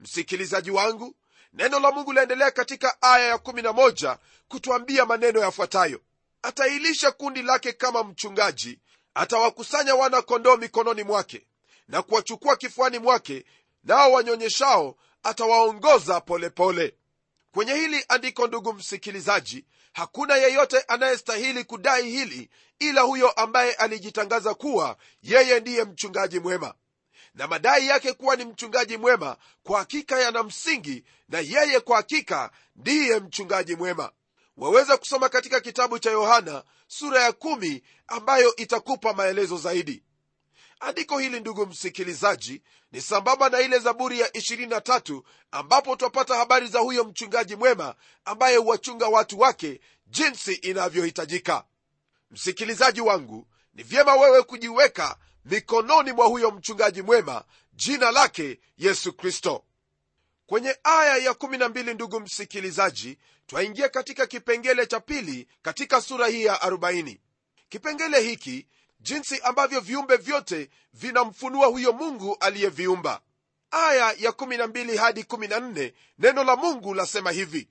Msikilizaji 0.00 0.70
wangu 0.70 1.14
neno 1.52 1.80
la 1.80 1.90
mungu 1.92 2.12
laendelea 2.12 2.50
katika 2.50 3.02
aya 3.02 3.36
ya11 3.36 4.16
kutwambia 4.48 5.06
maneno 5.06 5.40
yafuatayo. 5.40 6.00
Atailisha 6.42 7.10
kundi 7.10 7.42
lake 7.42 7.72
kama 7.72 8.04
mchungaji 8.04 8.78
atawakusanya 9.14 9.94
wana 9.94 10.22
kondoo 10.22 10.56
mikononi 10.56 11.02
mwake 11.02 11.46
na 11.88 12.02
kuwachukua 12.02 12.56
kifuani 12.56 12.98
mwake 12.98 13.44
nao 13.84 14.12
wanyonyeshao 14.12 14.96
atawaongoza 15.22 16.20
polepole. 16.20 16.94
Kwenye 17.52 17.74
hili 17.74 18.04
andiko 18.08 18.46
ndugu 18.46 18.72
msikilizaji 18.72 19.64
hakuna 19.92 20.36
yeyote 20.36 20.80
anayestahili 20.80 21.64
kudai 21.64 22.10
hili 22.10 22.50
ila 22.78 23.00
huyo 23.00 23.30
ambaye 23.30 23.72
alijitangaza 23.74 24.54
kuwa 24.54 24.96
yeye 25.22 25.60
ndiye 25.60 25.84
mchungaji 25.84 26.38
mwema. 26.40 26.74
Na 27.34 27.46
madai 27.46 27.86
yake 27.86 28.12
kuwa 28.12 28.36
ni 28.36 28.44
mchungaji 28.44 28.96
mwema 28.96 29.36
kwa 29.62 29.78
hakika 29.78 30.20
yana 30.20 30.42
msingi 30.42 31.04
na 31.28 31.38
yeye 31.38 31.80
kwa 31.80 31.96
hakika 31.96 32.50
ndiye 32.76 33.20
mchungaji 33.20 33.76
mwema. 33.76 34.12
Waweza 34.56 34.96
kusoma 34.96 35.28
katika 35.28 35.60
kitabu 35.60 35.98
cha 35.98 36.10
yohana 36.10 36.64
sura 36.86 37.22
ya 37.22 37.32
kumi 37.32 37.82
ambayo 38.06 38.56
itakupa 38.56 39.12
maelezo 39.12 39.56
zaidi 39.56 40.02
andiko 40.80 41.18
hili 41.18 41.40
ndugu 41.40 41.66
msikilizaji 41.66 42.62
ni 42.92 43.00
sambamba 43.00 43.48
na 43.48 43.60
ile 43.60 43.78
zaburi 43.78 44.20
ya 44.20 44.28
23 44.28 45.22
ambapo 45.50 45.96
twapata 45.96 46.36
habari 46.36 46.68
za 46.68 46.78
huyo 46.78 47.04
mchungaji 47.04 47.56
mwema 47.56 47.94
ambaye 48.24 48.56
huwachunga 48.56 49.06
watu 49.08 49.38
wake 49.40 49.80
jinsi 50.06 50.52
inavyohitajika. 50.54 51.64
Msikilizaji 52.30 53.00
wangu 53.00 53.48
ni 53.74 53.82
vyema 53.82 54.14
wewe 54.16 54.42
kujiweka 54.42 55.18
mikononi 55.44 56.12
mwa 56.12 56.26
huyo 56.26 56.50
mchungaji 56.50 57.02
mwema 57.02 57.44
jina 57.72 58.10
lake 58.10 58.60
yesu 58.78 59.12
kristo. 59.12 59.64
Kwenye 60.46 60.76
aya 60.84 61.16
ya 61.16 61.32
12 61.32 61.94
ndugu 61.94 62.20
msikilizaji 62.20 63.18
twaingia 63.46 63.88
katika 63.88 64.26
kipengele 64.26 64.86
cha 64.86 65.00
pili 65.00 65.48
katika 65.62 66.00
sura 66.00 66.26
hii 66.26 66.44
ya 66.44 66.54
40 66.56 67.18
kipengele 67.68 68.20
hiki 68.20 68.66
jinsi 69.00 69.40
ambavyo 69.40 69.80
viumbe 69.80 70.16
vyote 70.16 70.70
vinamfunua 70.92 71.66
huyo 71.66 71.92
mungu 71.92 72.36
aliyeviumba. 72.40 73.20
Aya 73.70 74.14
ya 74.18 74.30
12 74.30 74.96
hadi 74.96 75.22
14 75.22 75.92
neno 76.18 76.44
la 76.44 76.56
mungu 76.56 76.94
lasema 76.94 77.30
hivi 77.30 77.68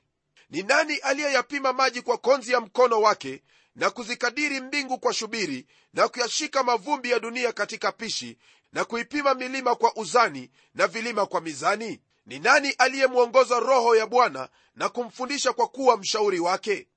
ni 0.50 0.64
nani 0.64 0.98
aliyeyapima 0.98 1.74
maji 1.74 2.02
kwa 2.02 2.18
konzi 2.18 2.52
ya 2.52 2.62
mkono 2.62 3.02
wake 3.02 3.44
na 3.76 3.90
kuzikadiri 3.90 4.62
mbingu 4.62 5.00
kwa 5.00 5.14
shubiri 5.14 5.68
na 5.94 6.08
kuyashika 6.08 6.64
mavumbi 6.64 7.12
ya 7.12 7.20
dunia 7.20 7.52
katika 7.52 7.92
pishi 7.92 8.38
na 8.74 8.86
kuipima 8.86 9.34
milima 9.34 9.76
kwa 9.76 9.96
uzani 9.96 10.52
na 10.76 10.88
vilima 10.88 11.26
kwa 11.26 11.42
mizani? 11.42 12.02
Ni 12.26 12.40
nani 12.40 12.70
aliyemwongoza 12.72 13.60
roho 13.60 13.96
ya 13.96 14.08
bwana 14.08 14.50
na 14.76 14.90
kumfundisha 14.90 15.54
kwa 15.54 15.68
kuwa 15.68 15.98
mshauri 15.98 16.40
wake? 16.40 16.88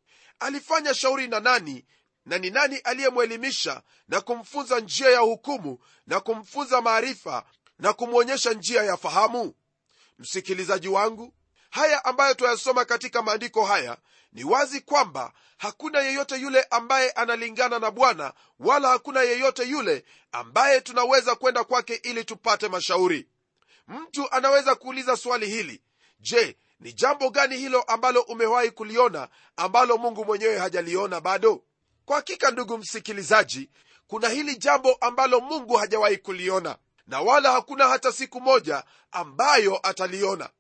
Alifanya 0.41 0.95
shauri 0.95 1.29
na 1.29 1.41
nani 1.41 1.85
na 2.27 2.39
ni 2.39 2.51
nani 2.51 2.77
aliyemwelimisha 2.77 3.83
na 4.09 4.21
kumfunza 4.21 4.81
njia 4.81 5.11
ya 5.11 5.19
hukumu 5.19 5.79
na 6.07 6.21
kumfunza 6.21 6.81
maarifa 6.81 7.45
na 7.79 7.93
kumwonyesha 7.93 8.53
njia 8.53 8.83
ya 8.83 8.97
fahamu? 8.97 9.55
Msikilizaji 10.19 10.89
wangu 10.89 11.35
haya 11.71 12.05
ambayo 12.05 12.35
twayasoma 12.35 12.85
katika 12.85 13.23
maandiko 13.23 13.65
haya 13.65 13.97
ni 14.33 14.45
wazi 14.45 14.81
kwamba 14.81 15.33
hakuna 15.59 16.01
yeyote 16.01 16.37
yule 16.37 16.63
ambaye 16.71 17.11
analingana 17.11 17.79
na 17.79 17.91
bwana 17.91 18.33
wala 18.59 18.89
hakuna 18.89 19.23
yeyote 19.23 19.65
yule 19.65 20.05
ambaye 20.33 20.81
tunaweza 20.81 21.35
kwenda 21.35 21.65
kwake 21.65 21.95
ili 21.95 22.25
tupate 22.25 22.69
mashauri. 22.69 23.29
Mtu 23.89 24.31
anaweza 24.33 24.75
kuuliza 24.75 25.17
swali 25.17 25.47
hili 25.47 25.83
je 26.21 26.57
ni 26.81 26.93
jambo 26.93 27.31
gani 27.31 27.57
hilo 27.57 27.83
ambalo 27.83 28.21
umewahi 28.21 28.71
kuliona 28.71 29.29
ambalo 29.57 29.97
mungu 29.99 30.25
mwenyewe 30.25 30.59
hajaliona 30.59 31.21
bado 31.21 31.65
kwa 32.11 32.17
hakika 32.17 32.51
ndugu 32.51 32.79
msikilizaji 32.79 33.71
kuna 34.07 34.29
hili 34.29 34.57
jambo 34.57 34.93
ambalo 34.95 35.41
mungu 35.41 35.77
hajawahi 35.77 36.17
kuliona 36.19 36.79
na 37.07 37.21
wala 37.21 37.53
hakuna 37.53 37.89
hata 37.89 38.13
siku 38.13 38.41
moja 38.41 38.85
ambayo 39.13 39.81
ataliona. 39.89 40.51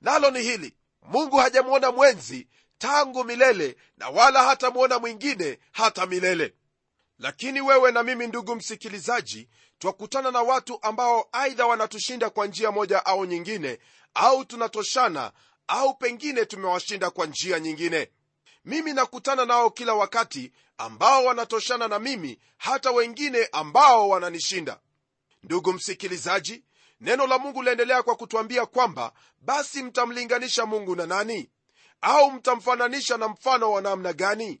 Nalo 0.00 0.30
ni 0.30 0.42
hili 0.42 0.74
mungu 1.02 1.36
hajamwona 1.36 1.92
mwenzi 1.92 2.48
tangu 2.78 3.24
milele 3.24 3.76
na 3.96 4.08
wala 4.08 4.42
hatamwona 4.44 4.98
mwingine 4.98 5.58
hata 5.72 6.06
milele. 6.06 6.54
Lakini 7.18 7.60
wewe 7.60 7.92
na 7.92 8.02
mimi 8.02 8.26
ndugu 8.26 8.54
msikilizaji 8.56 9.48
twakutana 9.78 10.30
na 10.30 10.42
watu 10.42 10.78
ambao 10.82 11.28
aidha 11.32 11.66
wanatushinda 11.66 12.30
kwa 12.30 12.46
njia 12.46 12.70
moja 12.72 13.06
au 13.06 13.24
nyingine 13.24 13.78
au 14.14 14.44
tunatoshana 14.44 15.32
au 15.68 15.94
pengine 15.94 16.44
tumewashinda 16.44 17.10
kwa 17.10 17.26
njia 17.26 17.60
nyingine 17.60 18.10
mimi 18.64 18.92
nakutana 18.92 19.44
nao 19.44 19.70
kila 19.70 19.94
wakati 19.94 20.52
ambao 20.78 21.24
wanatoshana 21.24 21.88
na 21.88 21.98
mimi 21.98 22.38
hata 22.58 22.90
wengine 22.90 23.48
ambao 23.52 24.08
wananishinda. 24.08 24.80
Ndugu 25.42 25.72
msikilizaji 25.72 26.64
neno 27.00 27.26
la 27.26 27.38
mungu 27.38 27.62
laendelea 27.62 28.02
kwa 28.02 28.16
kutwambia 28.16 28.66
kwamba 28.66 29.12
basi 29.40 29.82
mtamlinganisha 29.82 30.66
mungu 30.66 30.96
na 30.96 31.06
nani? 31.06 31.50
Au 32.00 32.30
mtamfananisha 32.32 33.16
na 33.16 33.28
mfano 33.28 33.72
wa 33.72 33.80
namna 33.80 34.12
gani? 34.12 34.60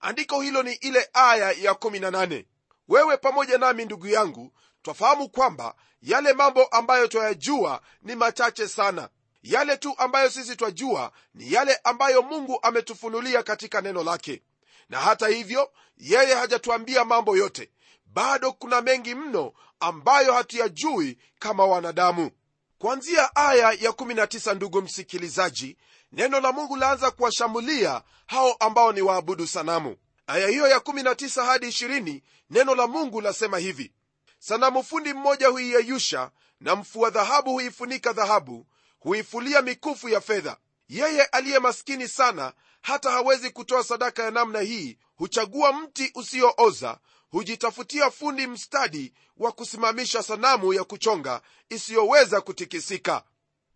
Andiko 0.00 0.40
hilo 0.40 0.62
ni 0.62 0.72
ile 0.72 1.10
aya 1.12 1.52
ya 1.52 1.72
18 1.72 2.44
wewe 2.88 3.16
pamoja 3.16 3.58
nami 3.58 3.84
ndugu 3.84 4.06
yangu 4.06 4.52
twafahamu 4.82 5.28
kwamba 5.28 5.74
yale 6.02 6.32
mambo 6.32 6.64
ambayo 6.64 7.06
twayajua 7.06 7.80
ni 8.02 8.14
machache 8.14 8.68
sana 8.68 9.08
yale 9.42 9.76
tu 9.76 9.94
ambayo 9.98 10.30
sisi 10.30 10.56
twajua 10.56 11.12
ni 11.34 11.52
yale 11.52 11.80
ambayo 11.84 12.22
mungu 12.22 12.58
ametufunulia 12.62 13.42
katika 13.42 13.80
neno 13.80 14.04
lake. 14.04 14.42
Na 14.88 15.00
hata 15.00 15.28
hivyo 15.28 15.72
yeye 15.96 16.34
hajatuambia 16.34 17.04
mambo 17.04 17.36
yote. 17.36 17.70
Bado 18.06 18.52
kuna 18.52 18.80
mengi 18.80 19.14
mno 19.14 19.52
ambayo 19.80 20.32
hatuyajui 20.32 21.18
kama 21.38 21.64
wanadamu. 21.66 22.30
Kwanzia 22.78 23.36
aya 23.36 23.72
ya 23.72 23.90
19 23.90 24.54
ndugu 24.54 24.82
msikilizaji 24.82 25.76
neno 26.12 26.40
la 26.40 26.52
mungu 26.52 26.76
laanza 26.76 27.10
kuwashambulia 27.10 28.02
hao 28.26 28.52
ambao 28.52 28.92
ni 28.92 29.02
waabudu 29.02 29.46
sanamu. 29.46 29.96
Aya 30.26 30.48
hiyo 30.48 30.68
ya 30.68 30.78
19 30.78 31.44
hadi 31.44 31.66
20 31.66 32.22
neno 32.50 32.74
la 32.74 32.86
mungu 32.86 33.20
lasema 33.20 33.58
hivi. 33.58 33.92
Sanamu 34.38 34.84
fundi 34.84 35.14
mmoja 35.14 35.48
huiyeyusha 35.48 36.30
na 36.60 36.76
mfua 36.76 37.10
dhahabu 37.10 37.52
huifunika 37.52 38.12
dhahabu 38.12 38.66
huifulia 38.98 39.62
mikufu 39.62 40.08
ya 40.08 40.20
fedha. 40.20 40.56
Yeye 40.88 41.24
aliye 41.24 41.58
maskini 41.58 42.08
sana 42.08 42.52
hata 42.82 43.10
hawezi 43.10 43.50
kutoa 43.50 43.84
sadaka 43.84 44.22
ya 44.22 44.30
namna 44.30 44.60
hii 44.60 44.98
huchagua 45.16 45.72
mti 45.72 46.10
usiooza 46.14 46.98
hujitafutia 47.30 48.10
fundi 48.10 48.46
mstadi 48.46 49.12
wa 49.36 49.52
kusimamisha 49.52 50.22
sanamu 50.22 50.74
ya 50.74 50.84
kuchonga 50.84 51.42
isiyoweza 51.68 52.40
kutikisika. 52.40 53.24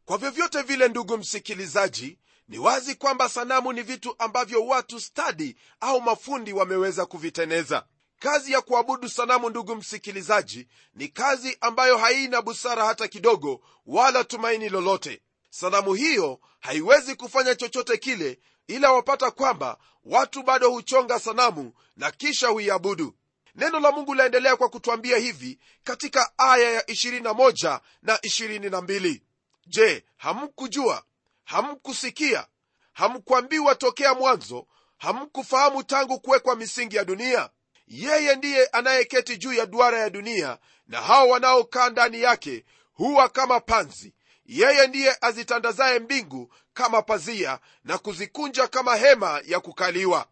Kwa 0.05 0.19
vyovyote 0.19 0.63
vile 0.63 0.89
ndugu 0.89 1.19
msikilizaji 1.19 2.19
ni 2.49 2.59
wazi 2.59 2.95
kwamba 2.95 3.29
sanamu 3.29 3.73
ni 3.73 3.83
vitu 3.83 4.15
ambavyo 4.19 4.67
watu 4.67 5.01
stadi 5.01 5.57
au 5.81 6.01
mafundi 6.01 6.53
wameweza 6.53 7.07
kuviteneza 7.07 7.87
kazi 8.23 8.53
ya 8.53 8.61
kuabudu 8.61 9.09
sanamu 9.09 9.51
ndugu 9.51 9.77
msikilizaji 9.77 10.69
ni 10.95 11.09
kazi 11.09 11.57
ambayo 11.61 11.99
haina 11.99 12.43
busara 12.43 12.85
hata 12.85 13.09
kidogo 13.09 13.61
wala 13.87 14.25
tumaini 14.25 14.69
lolote. 14.69 15.23
Sanamu 15.51 15.95
hiyo 15.95 16.41
haiwezi 16.61 17.15
kufanya 17.15 17.55
chochote 17.55 17.97
kile 17.97 18.41
ila 18.67 18.93
wapata 18.93 19.31
kwamba 19.31 19.79
watu 20.05 20.43
bado 20.43 20.71
huchonga 20.71 21.19
sanamu 21.19 21.73
na 21.97 22.11
kisha 22.11 22.49
huiabudu. 22.49 23.15
Neno 23.55 23.81
la 23.81 23.93
mungu 23.93 24.15
laendelea 24.15 24.57
kwa 24.57 24.69
kutwambia 24.69 25.17
hivi 25.17 25.59
katika 25.85 26.33
aya 26.39 26.71
ya 26.71 26.81
21 26.83 27.81
na 28.03 28.17
22 28.17 29.21
je 29.67 30.05
hamkujua? 30.17 31.05
Hamkusikia? 31.45 32.47
Hamkuambiwa 32.93 33.75
tokea 33.75 34.15
mwanzo? 34.15 34.67
Hamkufahamu 34.99 35.83
tangu 35.83 36.21
kuwekwa 36.21 36.57
misingi 36.57 36.97
ya 36.97 37.05
dunia 37.05 37.51
yeye 37.87 38.37
ndiye 38.37 38.67
anayeketi 38.67 39.37
juu 39.37 39.53
ya 39.53 39.67
duara 39.67 39.99
ya 39.99 40.11
dunia 40.11 40.59
na 40.87 41.01
hao 41.01 41.29
wanaokaa 41.29 41.91
ndani 41.91 42.21
yake 42.23 42.65
huwa 42.93 43.29
kama 43.29 43.61
panzi. 43.61 44.15
Yeye 44.47 44.87
ndiye 44.87 45.17
azitandazaye 45.21 45.99
mbingu 45.99 46.55
kama 46.75 47.03
pazia 47.03 47.59
na 47.85 47.99
kuzikunja 47.99 48.69
kama 48.69 48.97
hema 48.97 49.41
ya 49.45 49.61
kukaliwa. 49.61 50.27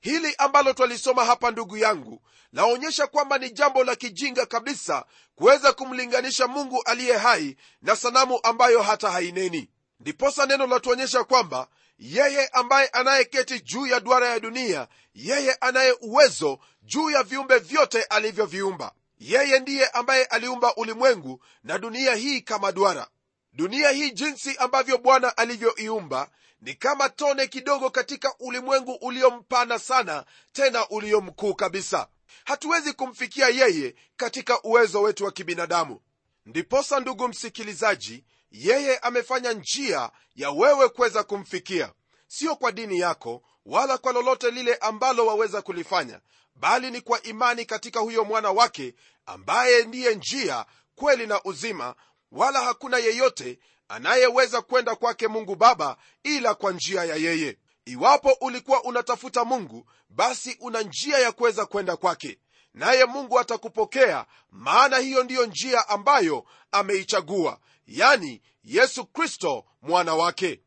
Hili 0.00 0.34
ambalo 0.38 0.72
twalisoma 0.72 1.24
hapa 1.24 1.50
ndugu 1.50 1.76
yangu 1.76 2.22
laonyesha 2.52 3.06
kwamba 3.06 3.38
ni 3.38 3.50
jambo 3.50 3.84
la 3.84 3.96
kijinga 3.96 4.46
kabisa 4.46 5.04
kuweza 5.34 5.72
kumlinganisha 5.72 6.46
mungu 6.46 6.82
aliye 6.82 7.16
hai 7.16 7.56
na 7.82 7.96
sanamu 7.96 8.40
ambayo 8.42 8.82
hata 8.82 9.10
haineni. 9.10 9.70
Ndiposa 10.00 10.46
neno 10.46 10.66
latuonyesha 10.66 11.24
kwamba 11.24 11.68
yeye 11.98 12.46
ambaye 12.48 12.88
anayeketi 12.88 13.60
juu 13.60 13.86
ya 13.86 14.00
duara 14.00 14.28
ya 14.28 14.40
dunia 14.40 14.88
yeye 15.14 15.52
anaye 15.54 15.92
uwezo 16.00 16.58
juu 16.82 17.10
ya 17.10 17.22
viumbe 17.22 17.58
vyote 17.58 18.02
alivyoviumba. 18.02 18.92
Yeye 19.18 19.60
ndiye 19.60 19.86
ambaye 19.88 20.24
aliumba 20.24 20.74
ulimwengu 20.76 21.44
na 21.64 21.78
dunia 21.78 22.14
hii 22.14 22.40
kama 22.40 22.72
duara. 22.72 23.08
Dunia 23.52 23.90
hii 23.90 24.10
jinsi 24.10 24.56
ambavyo 24.56 24.98
bwana 24.98 25.36
alivyoiumba 25.36 26.30
ni 26.60 26.74
kama 26.74 27.08
tone 27.08 27.46
kidogo 27.46 27.90
katika 27.90 28.34
ulimwengu 28.38 28.92
uliompana 28.92 29.78
sana 29.78 30.24
tena 30.52 30.88
uliomkuu 30.88 31.54
kabisa. 31.54 32.08
Hatuwezi 32.44 32.92
kumfikia 32.92 33.48
yeye 33.48 33.94
katika 34.16 34.62
uwezo 34.62 35.02
wetu 35.02 35.24
wa 35.24 35.32
kibinadamu. 35.32 36.00
Ndiposa 36.46 37.00
ndugu 37.00 37.28
msikilizaji 37.28 38.24
yeye 38.50 38.98
amefanya 38.98 39.52
njia 39.52 40.10
ya 40.34 40.50
wewe 40.50 40.88
kuweza 40.88 41.22
kumfikia. 41.24 41.92
Sio 42.28 42.56
kwa 42.56 42.72
dini 42.72 42.98
yako 42.98 43.42
wala 43.66 43.98
kwa 43.98 44.12
lolote 44.12 44.50
lile 44.50 44.74
ambalo 44.74 45.26
waweza 45.26 45.62
kulifanya 45.62 46.20
bali 46.54 46.90
ni 46.90 47.00
kwa 47.00 47.22
imani 47.22 47.64
katika 47.64 48.00
huyo 48.00 48.24
mwana 48.24 48.50
wake 48.50 48.94
ambaye 49.26 49.84
ndiye 49.84 50.14
njia 50.14 50.66
kweli 50.94 51.26
na 51.26 51.42
uzima 51.44 51.94
wala 52.32 52.60
hakuna 52.60 52.98
yeyote 52.98 53.58
anayeweza 53.88 54.62
kwenda 54.62 54.94
kwake 54.96 55.28
mungu 55.28 55.56
baba 55.56 55.96
ila 56.22 56.54
kwa 56.54 56.72
njia 56.72 57.04
ya 57.04 57.16
yeye. 57.16 57.58
Iwapo 57.84 58.36
ulikuwa 58.40 58.84
unatafuta 58.84 59.44
mungu 59.44 59.86
basi 60.08 60.56
una 60.60 60.82
njia 60.82 61.18
ya 61.18 61.32
kuweza 61.32 61.66
kwenda 61.66 61.96
kwake 61.96 62.38
naye 62.74 63.04
mungu 63.04 63.38
atakupokea 63.38 64.26
maana 64.50 64.98
hiyo 64.98 65.24
ndiyo 65.24 65.46
njia 65.46 65.88
ambayo 65.88 66.44
ameichagua 66.72 67.58
yani 67.86 68.42
yesu 68.64 69.06
kristo 69.06 69.64
mwana 69.82 70.14
wake. 70.14 70.60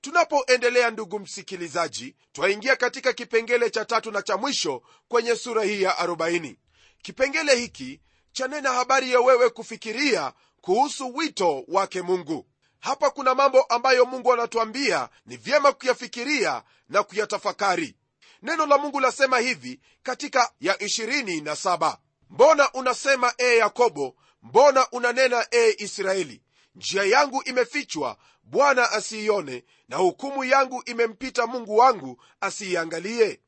Tunapoendelea 0.00 0.90
ndugu 0.90 1.18
msikilizaji 1.18 2.16
twaingia 2.32 2.76
katika 2.76 3.12
kipengele 3.12 3.70
cha 3.70 3.84
tatu 3.84 4.10
na 4.10 4.22
cha 4.22 4.36
mwisho 4.36 4.82
kwenye 5.08 5.36
sura 5.36 5.64
hii 5.64 5.82
ya 5.82 5.92
40 5.92 6.56
kipengele 7.02 7.56
hiki 7.56 8.00
chanena 8.32 8.72
habari 8.72 9.12
ya 9.12 9.20
wewe 9.20 9.50
kufikiria 9.50 10.32
kuhusu 10.60 11.16
wito 11.16 11.64
wake 11.68 12.02
mungu. 12.02 12.46
Hapa 12.80 13.10
kuna 13.10 13.34
mambo 13.34 13.62
ambayo 13.62 14.04
mungu 14.04 14.32
anatuambia 14.32 15.08
ni 15.26 15.36
vyema 15.36 15.72
kuyafikiria 15.72 16.62
na 16.88 17.02
kuyatafakari. 17.02 17.96
Neno 18.42 18.66
la 18.66 18.78
mungu 18.78 19.00
lasema 19.00 19.38
hivi 19.38 19.80
katika 20.02 20.52
ya 20.60 20.74
27 20.74 21.96
mbona 22.30 22.72
unasema 22.72 23.32
ee 23.38 23.56
yakobo 23.58 24.16
mbona 24.42 24.90
unanena 24.90 25.46
ee 25.52 25.74
israeli 25.78 26.42
njia 26.78 27.04
yangu 27.04 27.42
imefichwa 27.42 28.16
bwana 28.42 28.90
asiione 28.92 29.64
na 29.88 29.96
hukumu 29.96 30.44
yangu 30.44 30.82
imempita 30.86 31.46
mungu 31.46 31.76
wangu 31.76 32.22
asiiangalie. 32.40 33.40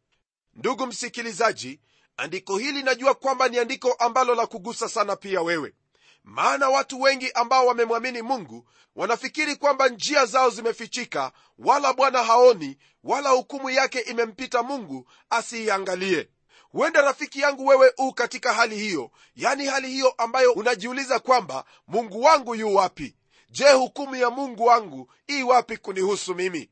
Ndugu 0.55 0.87
msikilizaji 0.87 1.81
andiko 2.17 2.59
hili 2.59 2.83
najua 2.83 3.15
kwamba 3.15 3.49
ni 3.49 3.59
andiko 3.59 3.93
ambalo 3.93 4.35
la 4.35 4.47
kugusa 4.47 4.89
sana 4.89 5.17
pia 5.17 5.43
wewe. 5.43 5.75
Maana 6.25 6.69
watu 6.69 7.01
wengi 7.01 7.33
ambao 7.33 7.67
wamemwamini 7.67 8.23
mungu 8.23 8.69
wanafikiri 8.97 9.57
kwamba 9.57 9.89
njia 9.89 10.27
zao 10.27 10.51
zimefichika 10.51 11.33
wala 11.59 11.93
bwana 11.93 12.23
haoni 12.25 12.79
wala 13.05 13.31
hukumu 13.31 13.71
yake 13.71 14.01
imempita 14.01 14.63
mungu 14.63 15.11
asiiangalie. 15.31 16.29
Huenda 16.73 17.03
rafiki 17.03 17.41
yangu 17.41 17.67
wewe 17.67 17.93
u 17.99 18.13
katika 18.13 18.53
hali 18.55 18.77
hiyo 18.79 19.11
yani 19.37 19.67
hali 19.67 19.89
hiyo 19.89 20.09
ambayo 20.11 20.53
unajiuliza 20.53 21.19
kwamba 21.19 21.65
mungu 21.87 22.23
wangu 22.23 22.55
yu 22.55 22.75
wapi 22.75 23.17
je 23.51 23.73
hukumu 23.73 24.17
ya 24.17 24.31
mungu 24.31 24.65
wangu 24.65 25.13
ii 25.31 25.43
wapi 25.43 25.77
kunihusu 25.77 26.35
mimi? 26.35 26.71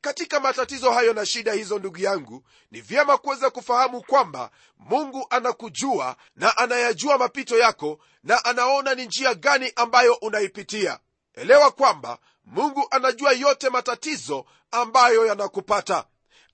Katika 0.00 0.40
matatizo 0.40 0.90
hayo 0.90 1.12
na 1.12 1.26
shida 1.26 1.52
hizo 1.52 1.78
ndugu 1.78 1.98
yangu 1.98 2.44
ni 2.70 2.80
vyema 2.80 3.18
kuweza 3.18 3.50
kufahamu 3.50 4.02
kwamba 4.02 4.50
mungu 4.78 5.26
anakujua 5.30 6.16
na 6.36 6.56
anayajua 6.56 7.18
mapito 7.18 7.58
yako 7.58 7.98
na 8.24 8.44
anaona 8.44 8.94
ni 8.94 9.06
njia 9.06 9.34
gani 9.34 9.72
ambayo 9.76 10.14
unaipitia. 10.14 10.98
Elewa 11.34 11.70
kwamba 11.70 12.18
mungu 12.44 12.86
anajua 12.90 13.32
yote 13.32 13.68
matatizo 13.70 14.44
ambayo 14.70 15.26
yanakupata. 15.26 16.04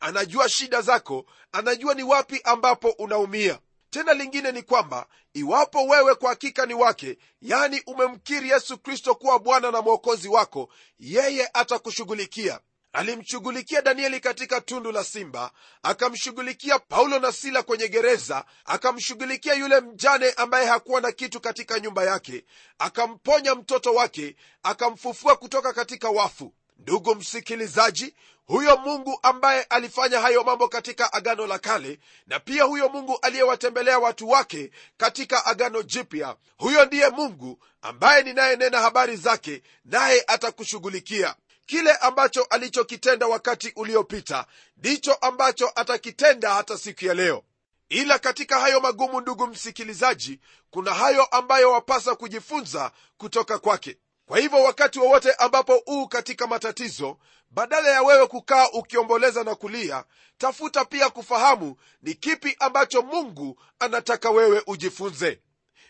Anajua 0.00 0.48
shida 0.48 0.82
zako 0.82 1.24
anajua 1.52 1.94
ni 1.94 2.02
wapi 2.02 2.40
ambapo 2.44 2.90
unaumia 2.90 3.58
tena 3.90 4.12
lingine 4.14 4.52
ni 4.52 4.62
kwamba 4.62 5.06
iwapo 5.34 5.86
wewe 5.86 6.14
kwa 6.14 6.30
hakika 6.30 6.66
ni 6.66 6.74
wake 6.74 7.18
yani 7.42 7.82
umemkiri 7.86 8.48
yesu 8.50 8.78
kristo 8.78 9.14
kuwa 9.14 9.38
bwana 9.38 9.70
na 9.70 9.82
mwokozi 9.82 10.28
wako 10.28 10.68
yeye 10.98 11.50
atakushughulikia. 11.54 12.60
Alimshughulikia 12.92 13.82
danieli 13.82 14.20
katika 14.20 14.60
tundu 14.60 14.92
la 14.92 15.04
simba 15.04 15.50
akamshughulikia 15.82 16.78
paulo 16.78 17.18
na 17.18 17.32
sila 17.32 17.62
kwenye 17.62 17.88
gereza 17.88 18.44
akamshughulikia 18.64 19.54
yule 19.54 19.80
mjane 19.80 20.30
ambaye 20.30 20.66
hakuwa 20.66 21.00
na 21.00 21.12
kitu 21.12 21.40
katika 21.40 21.80
nyumba 21.80 22.04
yake 22.04 22.44
akamponya 22.78 23.54
mtoto 23.54 23.94
wake 23.94 24.36
akamfufua 24.62 25.36
kutoka 25.36 25.72
katika 25.72 26.10
wafu 26.10 26.54
ndugu 26.78 27.14
msikilizaji 27.14 28.14
huyo 28.46 28.76
mungu 28.76 29.18
ambaye 29.22 29.62
alifanya 29.62 30.20
hayo 30.20 30.44
mambo 30.44 30.68
katika 30.68 31.12
agano 31.12 31.46
la 31.46 31.58
kale 31.58 31.98
na 32.26 32.40
pia 32.40 32.62
huyo 32.64 32.88
mungu 32.88 33.18
aliyewatembelea 33.22 33.98
watu 33.98 34.28
wake 34.28 34.70
katika 34.96 35.46
agano 35.46 35.82
jipya 35.82 36.36
huyo 36.56 36.84
ndiye 36.84 37.08
mungu 37.08 37.58
ambaye 37.82 38.22
ninayenena 38.22 38.80
habari 38.80 39.16
zake 39.16 39.62
naye 39.84 40.24
atakushughulikia. 40.26 41.34
Kile 41.66 41.92
ambacho 41.92 42.42
alichokitenda 42.42 43.26
wakati 43.26 43.72
uliopita 43.76 44.46
ndicho 44.76 45.14
ambacho 45.14 45.72
atakitenda 45.74 46.54
hata 46.54 46.78
siku 46.78 47.04
ya 47.04 47.14
leo. 47.14 47.42
Ila 47.88 48.18
katika 48.18 48.60
hayo 48.60 48.80
magumu 48.80 49.20
ndugu 49.20 49.46
msikilizaji 49.46 50.40
kuna 50.70 50.94
hayo 50.94 51.24
ambayo 51.24 51.72
wapasa 51.72 52.14
kujifunza 52.14 52.92
kutoka 53.16 53.58
kwake 53.58 53.96
kwa 54.28 54.38
hivyo 54.38 54.62
wakati 54.62 54.98
wowote 54.98 55.32
ambapo 55.32 55.82
uu 55.86 56.06
katika 56.08 56.46
matatizo 56.46 57.18
badala 57.50 57.88
ya 57.90 58.02
wewe 58.02 58.26
kukaa 58.26 58.68
ukiomboleza 58.72 59.44
na 59.44 59.54
kulia 59.54 60.04
tafuta 60.38 60.84
pia 60.84 61.10
kufahamu 61.10 61.76
ni 62.02 62.14
kipi 62.14 62.56
ambacho 62.58 63.02
mungu 63.02 63.60
anataka 63.78 64.30
wewe 64.30 64.62
ujifunze. 64.66 65.40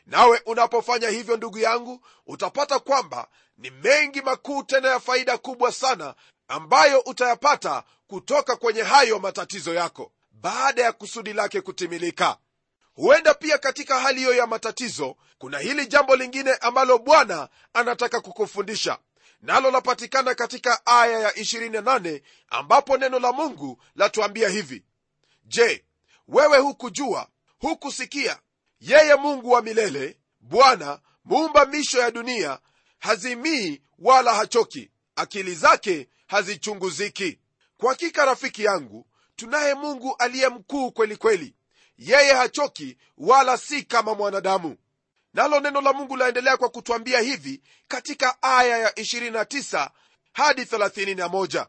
Nawe 0.06 0.42
unapofanya 0.46 1.08
hivyo 1.08 1.36
ndugu 1.36 1.58
yangu 1.58 2.06
utapata 2.26 2.78
kwamba 2.78 3.28
ni 3.56 3.70
mengi 3.70 4.22
makuu 4.22 4.62
tena 4.62 4.88
ya 4.88 5.00
faida 5.00 5.38
kubwa 5.38 5.72
sana 5.72 6.14
ambayo 6.48 7.00
utayapata 7.00 7.82
kutoka 8.06 8.56
kwenye 8.56 8.82
hayo 8.82 9.18
matatizo 9.18 9.74
yako. 9.74 10.12
Baada 10.30 10.82
ya 10.82 10.92
kusudi 10.92 11.32
lake 11.32 11.60
kutimilika 11.60 12.36
huenda 12.98 13.34
pia 13.34 13.58
katika 13.58 14.00
hali 14.00 14.18
hiyo 14.20 14.34
ya 14.34 14.46
matatizo 14.46 15.16
kuna 15.38 15.58
hili 15.58 15.86
jambo 15.86 16.16
lingine 16.16 16.54
ambalo 16.54 16.98
bwana 16.98 17.48
anataka 17.72 18.20
kukufundisha. 18.20 18.98
Nalo 19.42 19.70
lapatikana 19.70 20.34
katika 20.34 20.86
aya 20.86 21.18
ya 21.20 21.30
28 21.30 22.22
ambapo 22.48 22.96
neno 22.98 23.18
la 23.18 23.32
mungu 23.32 23.82
latuambia 23.96 24.48
hivi. 24.48 24.84
Je 25.44 25.84
wewe 26.28 26.58
hukujua 26.58 27.28
hukusikia? 27.58 28.38
Yeye 28.80 29.14
mungu 29.14 29.50
wa 29.50 29.62
milele 29.62 30.18
bwana 30.40 31.00
muumba 31.24 31.66
misho 31.66 31.98
ya 32.00 32.10
dunia 32.10 32.58
hazimii 32.98 33.82
wala 33.98 34.34
hachoki. 34.34 34.90
Akili 35.16 35.54
zake 35.54 36.08
hazichunguziki. 36.26 37.38
Kwa 37.76 37.90
hakika 37.90 38.24
rafiki 38.24 38.64
yangu 38.64 39.06
tunaye 39.36 39.74
mungu 39.74 40.16
aliye 40.18 40.48
mkuu 40.48 40.92
kweli 40.92 41.16
kweli 41.16 41.54
yeye 41.98 42.32
hachoki 42.32 42.96
wala 43.18 43.56
si 43.58 43.82
kama 43.82 44.14
mwanadamu. 44.14 44.76
Nalo 45.34 45.60
neno 45.60 45.80
la 45.80 45.92
mungu 45.92 46.16
laendelea 46.16 46.56
kwa 46.56 46.68
kutwambia 46.68 47.20
hivi 47.20 47.62
katika 47.88 48.42
aya 48.42 48.78
ya 48.78 48.90
29 48.90 49.88
hadi 50.32 50.62
31 50.62 51.66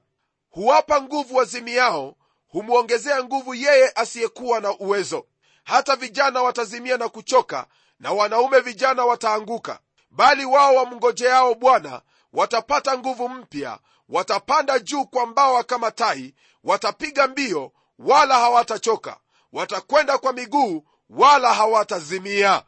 huwapa 0.50 1.02
nguvu 1.02 1.36
wazimiao 1.36 2.16
humwongezea 2.48 3.24
nguvu 3.24 3.54
yeye 3.56 3.92
asiyekuwa 3.96 4.60
na 4.60 4.72
uwezo. 4.78 5.26
Hata 5.64 5.96
vijana 5.96 6.42
watazimia 6.42 6.98
na 6.98 7.10
kuchoka 7.10 7.68
na 8.00 8.12
wanaume 8.12 8.60
vijana 8.60 9.06
wataanguka. 9.06 9.80
Bali 10.12 10.46
wao 10.46 10.76
wamngojeao 10.76 11.56
bwana 11.56 12.02
watapata 12.34 12.98
nguvu 12.98 13.30
mpya 13.30 13.80
watapanda 14.10 14.80
juu 14.80 15.06
kwa 15.06 15.26
mbawa 15.26 15.64
kama 15.64 15.92
tai 15.92 16.34
watapiga 16.64 17.28
mbio 17.28 17.72
wala 18.00 18.36
hawatachoka 18.40 19.18
watakwenda 19.54 20.18
kwa 20.18 20.34
miguu 20.34 20.84
wala 21.10 21.54
hawatazimia. 21.54 22.64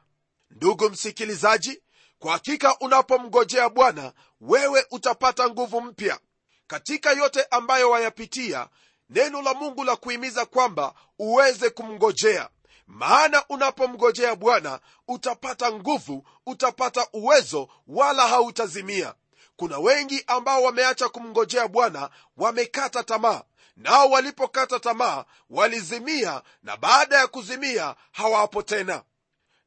Ndugu 0.50 0.90
msikilizaji 0.90 1.82
kwa 2.20 2.32
hakika 2.32 2.78
unapomngojea 2.80 3.70
bwana 3.70 4.14
wewe 4.42 4.86
utapata 4.92 5.50
nguvu 5.50 5.82
mpya. 5.82 6.20
Katika 6.68 7.12
yote 7.12 7.44
ambayo 7.52 7.90
wayapitia 7.90 8.68
neno 9.10 9.42
la 9.42 9.54
mungu 9.54 9.84
la 9.84 9.96
kuhimiza 9.96 10.46
kwamba 10.46 10.94
uweze 11.20 11.70
kumngojea. 11.70 12.50
Maana 12.88 13.44
unapomngojea 13.50 14.36
bwana 14.36 14.80
utapata 15.08 15.72
nguvu 15.72 16.28
utapata 16.46 17.08
uwezo 17.14 17.70
wala 17.88 18.28
hautazimia. 18.28 19.14
Kuna 19.56 19.78
wengi 19.80 20.24
ambao 20.28 20.64
wameacha 20.64 21.10
kumngojea 21.10 21.68
bwana 21.68 22.10
wamekata 22.38 23.04
tamaa 23.04 23.42
nao 23.78 24.10
walipokata 24.10 24.80
tamaa 24.80 25.26
walizimia 25.50 26.42
na 26.64 26.78
baada 26.78 27.18
ya 27.18 27.28
kuzimia 27.28 27.96
hawapo 28.12 28.62
tena. 28.62 29.04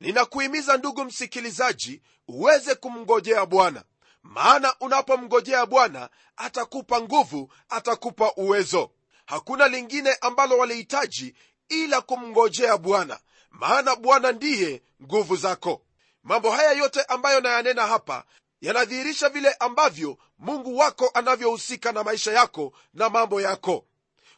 Ninakuhimiza 0.01 0.77
ndugu 0.77 1.05
msikilizaji 1.05 2.03
uweze 2.29 2.75
kumngojea 2.75 3.47
bwana. 3.47 3.85
Maana 4.23 4.75
unapomngojea 4.81 5.67
bwana 5.67 6.09
atakupa 6.37 7.01
nguvu 7.01 7.53
atakupa 7.69 8.33
uwezo. 8.37 8.91
Hakuna 9.27 9.69
lingine 9.69 10.17
ambalo 10.21 10.59
walihitaji 10.59 11.35
ila 11.69 12.01
kumngojea 12.01 12.77
bwana. 12.79 13.21
Maana 13.51 13.97
bwana 13.97 14.33
ndiye 14.33 14.83
nguvu 15.03 15.37
zako. 15.37 15.83
Mambo 16.23 16.51
haya 16.51 16.73
yote 16.73 17.03
ambayo 17.03 17.41
nayanena 17.41 17.87
hapa 17.87 18.25
yanadhihirisha 18.61 19.29
vile 19.29 19.53
ambavyo 19.53 20.19
mungu 20.39 20.79
wako 20.79 21.11
anavyohusika 21.15 21.93
na 21.93 22.05
maisha 22.05 22.33
yako 22.33 22.73
na 22.95 23.09
mambo 23.11 23.41
yako 23.41 23.87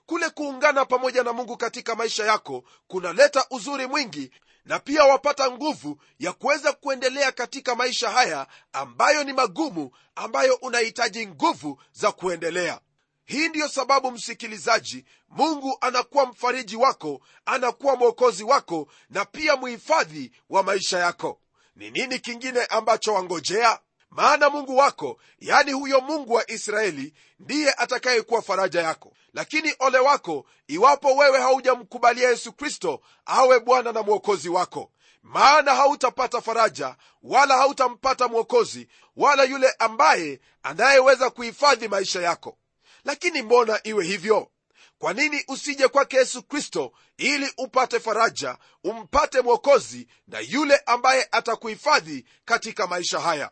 kule 0.07 0.31
kuungana 0.31 0.85
pamoja 0.85 1.23
na 1.23 1.33
mungu 1.33 1.57
katika 1.57 1.95
maisha 1.95 2.25
yako 2.25 2.64
kunaleta 2.87 3.47
uzuri 3.51 3.87
mwingi 3.87 4.31
na 4.64 4.79
pia 4.79 5.05
wapata 5.05 5.51
nguvu 5.51 6.01
ya 6.19 6.33
kuweza 6.33 6.73
kuendelea 6.73 7.33
katika 7.33 7.75
maisha 7.75 8.11
haya 8.11 8.47
ambayo 8.73 9.25
ni 9.25 9.33
magumu 9.33 9.90
ambayo 10.14 10.55
unahitaji 10.55 11.27
nguvu 11.27 11.83
za 11.92 12.12
kuendelea. 12.12 12.81
Hii 13.25 13.49
ndiyo 13.49 13.69
sababu 13.69 14.11
msikilizaji 14.11 15.05
mungu 15.29 15.79
anakuwa 15.81 16.27
mfariji 16.27 16.77
wako 16.77 17.21
anakuwa 17.45 17.97
mwokozi 17.97 18.45
wako 18.45 18.88
na 19.11 19.25
pia 19.25 19.57
mhifadhi 19.57 20.33
wa 20.51 20.62
maisha 20.62 20.99
yako. 20.99 21.40
Ni 21.77 21.90
nini 21.90 22.19
kingine 22.19 22.64
ambacho 22.64 23.14
wangojea 23.14 23.79
maana 24.11 24.51
mungu 24.51 24.77
wako 24.77 25.19
yani 25.40 25.73
huyo 25.73 26.01
mungu 26.01 26.33
wa 26.33 26.51
israeli 26.51 27.14
ndiye 27.38 27.73
atakayekuwa 27.73 28.42
faraja 28.42 28.83
yako. 28.83 29.12
Lakini 29.35 29.75
ole 29.79 29.99
wako 29.99 30.47
iwapo 30.69 31.16
wewe 31.16 31.40
haujamkubalia 31.40 32.29
yesu 32.31 32.53
kristo 32.53 33.01
awe 33.27 33.61
bwana 33.61 33.92
na 33.92 34.03
mwokozi 34.03 34.49
wako. 34.49 34.90
Maana 35.23 35.75
hautapata 35.75 36.40
faraja 36.40 36.97
wala 37.23 37.57
hautampata 37.57 38.29
mwokozi 38.29 38.88
wala 39.16 39.45
yule 39.45 39.75
ambaye 39.79 40.40
anayeweza 40.62 41.31
kuhifadhi 41.31 41.88
maisha 41.88 42.23
yako. 42.23 42.59
Lakini 43.05 43.42
mbona 43.42 43.81
iwe 43.85 44.05
hivyo? 44.05 44.51
Kwa 44.99 45.12
nini 45.12 45.45
usije 45.49 45.88
kwake 45.88 46.16
yesu 46.16 46.42
kristo 46.42 46.92
ili 47.16 47.53
upate 47.59 48.01
faraja 48.01 48.59
umpate 48.85 49.40
mwokozi 49.40 50.09
na 50.29 50.38
yule 50.40 50.77
ambaye 50.87 51.29
atakuhifadhi 51.33 52.27
katika 52.45 52.87
maisha 52.87 53.21
haya 53.21 53.51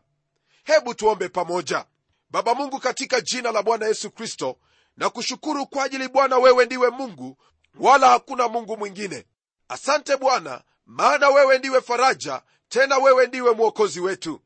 hebu 0.65 0.95
tuombe 0.95 1.29
pamoja. 1.29 1.85
Baba 2.31 2.55
mungu 2.55 2.79
katika 2.81 3.21
jina 3.21 3.53
la 3.53 3.63
bwana 3.63 3.87
yesu 3.87 4.11
kristo 4.11 4.57
na 4.97 5.11
kushukuru 5.11 5.67
kwa 5.67 5.85
ajili 5.85 6.09
bwana 6.09 6.39
wewe 6.39 6.67
ndiwe 6.67 6.91
mungu 6.91 7.37
wala 7.81 8.09
hakuna 8.09 8.49
mungu 8.49 8.77
mwingine. 8.77 9.25
Asante 9.69 10.17
bwana 10.17 10.63
maana 10.87 11.29
wewe 11.29 11.59
ndiwe 11.59 11.81
faraja 11.81 12.43
tena 12.69 12.99
wewe 12.99 13.27
ndiwe 13.27 13.51
mwokozi 13.55 14.01
wetu. 14.01 14.41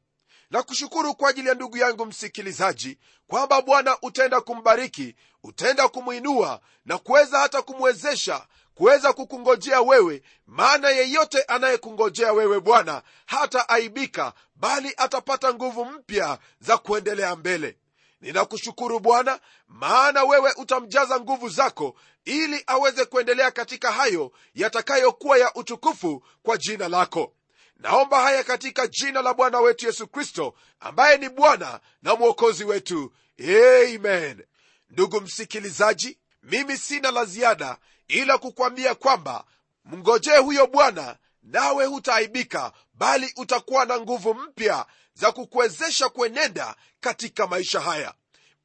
Na 0.50 0.62
kushukuru 0.62 1.14
kwa 1.14 1.31
ajili 1.31 1.48
ya 1.48 1.54
ndugu 1.54 1.76
yangu 1.76 2.07
msikilizaji 2.07 2.98
kwamba 3.26 3.62
bwana 3.62 3.96
utaenda 4.02 4.40
kumbariki 4.40 5.16
utaenda 5.42 5.88
kumwinua 5.88 6.61
na 6.85 6.98
kuweza 6.98 7.38
hata 7.38 7.62
kumwezesha 7.62 8.46
kuweza 8.79 9.12
kukungojea 9.12 9.81
wewe 9.81 10.23
maana 10.47 10.91
yeyote 10.91 11.43
anayekungojea 11.43 12.33
wewe 12.33 12.61
bwana 12.61 13.03
hata 13.27 13.69
aibika 13.69 14.33
bali 14.55 14.95
atapata 14.97 15.55
nguvu 15.55 15.85
mpya 15.85 16.38
za 16.61 16.79
kuendelea 16.79 17.37
mbele. 17.37 17.79
Ninakushukuru 18.21 19.01
bwana 19.01 19.41
maana 19.69 20.25
wewe 20.25 20.53
utamjaza 20.57 21.21
nguvu 21.21 21.49
zako 21.49 21.95
ili 22.25 22.64
aweze 22.67 23.05
kuendelea 23.05 23.51
katika 23.51 23.93
hayo 23.93 24.33
yatakayokuwa 24.55 25.38
ya 25.38 25.55
utukufu 25.55 26.23
kwa 26.43 26.57
jina 26.57 26.88
lako. 26.88 27.33
Naomba 27.77 28.21
haya 28.21 28.45
katika 28.45 28.87
jina 28.87 29.23
la 29.23 29.35
bwana 29.35 29.61
wetu 29.61 29.87
yesu 29.87 30.07
kristo 30.09 30.55
ambaye 30.81 31.17
ni 31.19 31.29
bwana 31.29 31.81
na 32.03 32.14
mwokozi 32.14 32.64
wetu. 32.64 33.12
Amen. 33.41 34.43
Ndugu 34.91 35.21
msikilizaji 35.21 36.19
mimi 36.43 36.77
sina 36.77 37.11
la 37.11 37.25
ziada 37.25 37.77
ila 38.09 38.38
kukwambia 38.38 38.94
kwamba 38.94 39.44
mngojee 39.85 40.37
huyo 40.38 40.66
bwana 40.66 41.16
nawe 41.42 41.85
hutaaibika 41.87 42.73
bali 42.94 43.33
utakuwa 43.37 43.85
na 43.85 44.01
nguvu 44.01 44.35
mpya 44.35 44.87
za 45.14 45.33
kukuwezesha 45.33 46.09
kuenenda 46.09 46.75
katika 47.01 47.47
maisha 47.47 47.81
haya. 47.81 48.14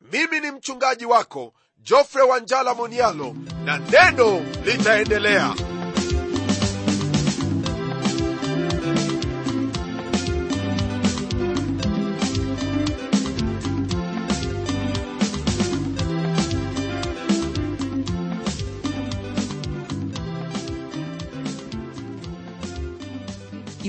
Mimi 0.02 0.40
ni 0.40 0.52
mchungaji 0.52 1.06
wako 1.06 1.54
jofre 1.78 2.22
wanjala 2.22 2.74
Monialo, 2.74 3.36
na 3.64 3.78
neno 3.78 4.40
litaendelea 4.66 5.56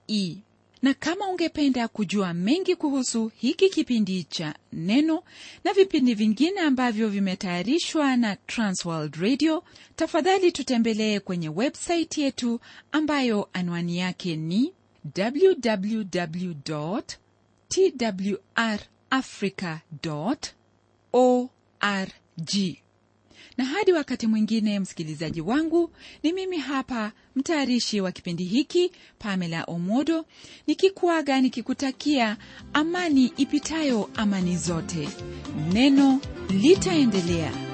na 0.82 0.94
kama 0.94 1.28
ungependa 1.30 1.88
kujua 1.88 2.34
mengi 2.34 2.76
kuhusu 2.76 3.32
hiki 3.36 3.70
kipindi 3.70 4.24
cha 4.24 4.56
neno 4.74 5.24
na 5.64 5.74
vipindi 5.74 6.14
vingine 6.14 6.60
ambavyo 6.60 7.10
vimetayarishwa 7.10 8.18
na 8.18 8.36
transworld 8.36 9.16
radio 9.16 9.64
tafadhali 9.96 10.52
tutembelee 10.52 11.20
kwenye 11.20 11.50
websaiti 11.50 12.22
yetu 12.22 12.60
ambayo 12.92 13.50
anwani 13.54 13.98
yake 13.98 14.36
ni 14.36 14.74
www.twrafrica.org. 15.18 17.04
twrafrica 19.10 19.80
org 21.14 22.58
na 23.58 23.66
hadi 23.66 23.92
wakati 23.94 24.28
mwingine 24.28 24.80
msikilizaji 24.80 25.42
wangu 25.42 25.92
ni 26.24 26.34
mimi 26.34 26.58
hapa 26.58 27.12
mtayarishi 27.36 28.02
wa 28.02 28.12
kipindi 28.12 28.44
hiki 28.44 28.92
pamela 29.20 29.64
omodo 29.64 30.26
nikikuaga 30.68 31.42
nikikutakia 31.42 32.38
amani 32.74 33.34
ipitayo 33.38 34.10
amani 34.16 34.58
zote. 34.58 35.10
Neno 35.74 36.20
litaendelea 36.50 37.71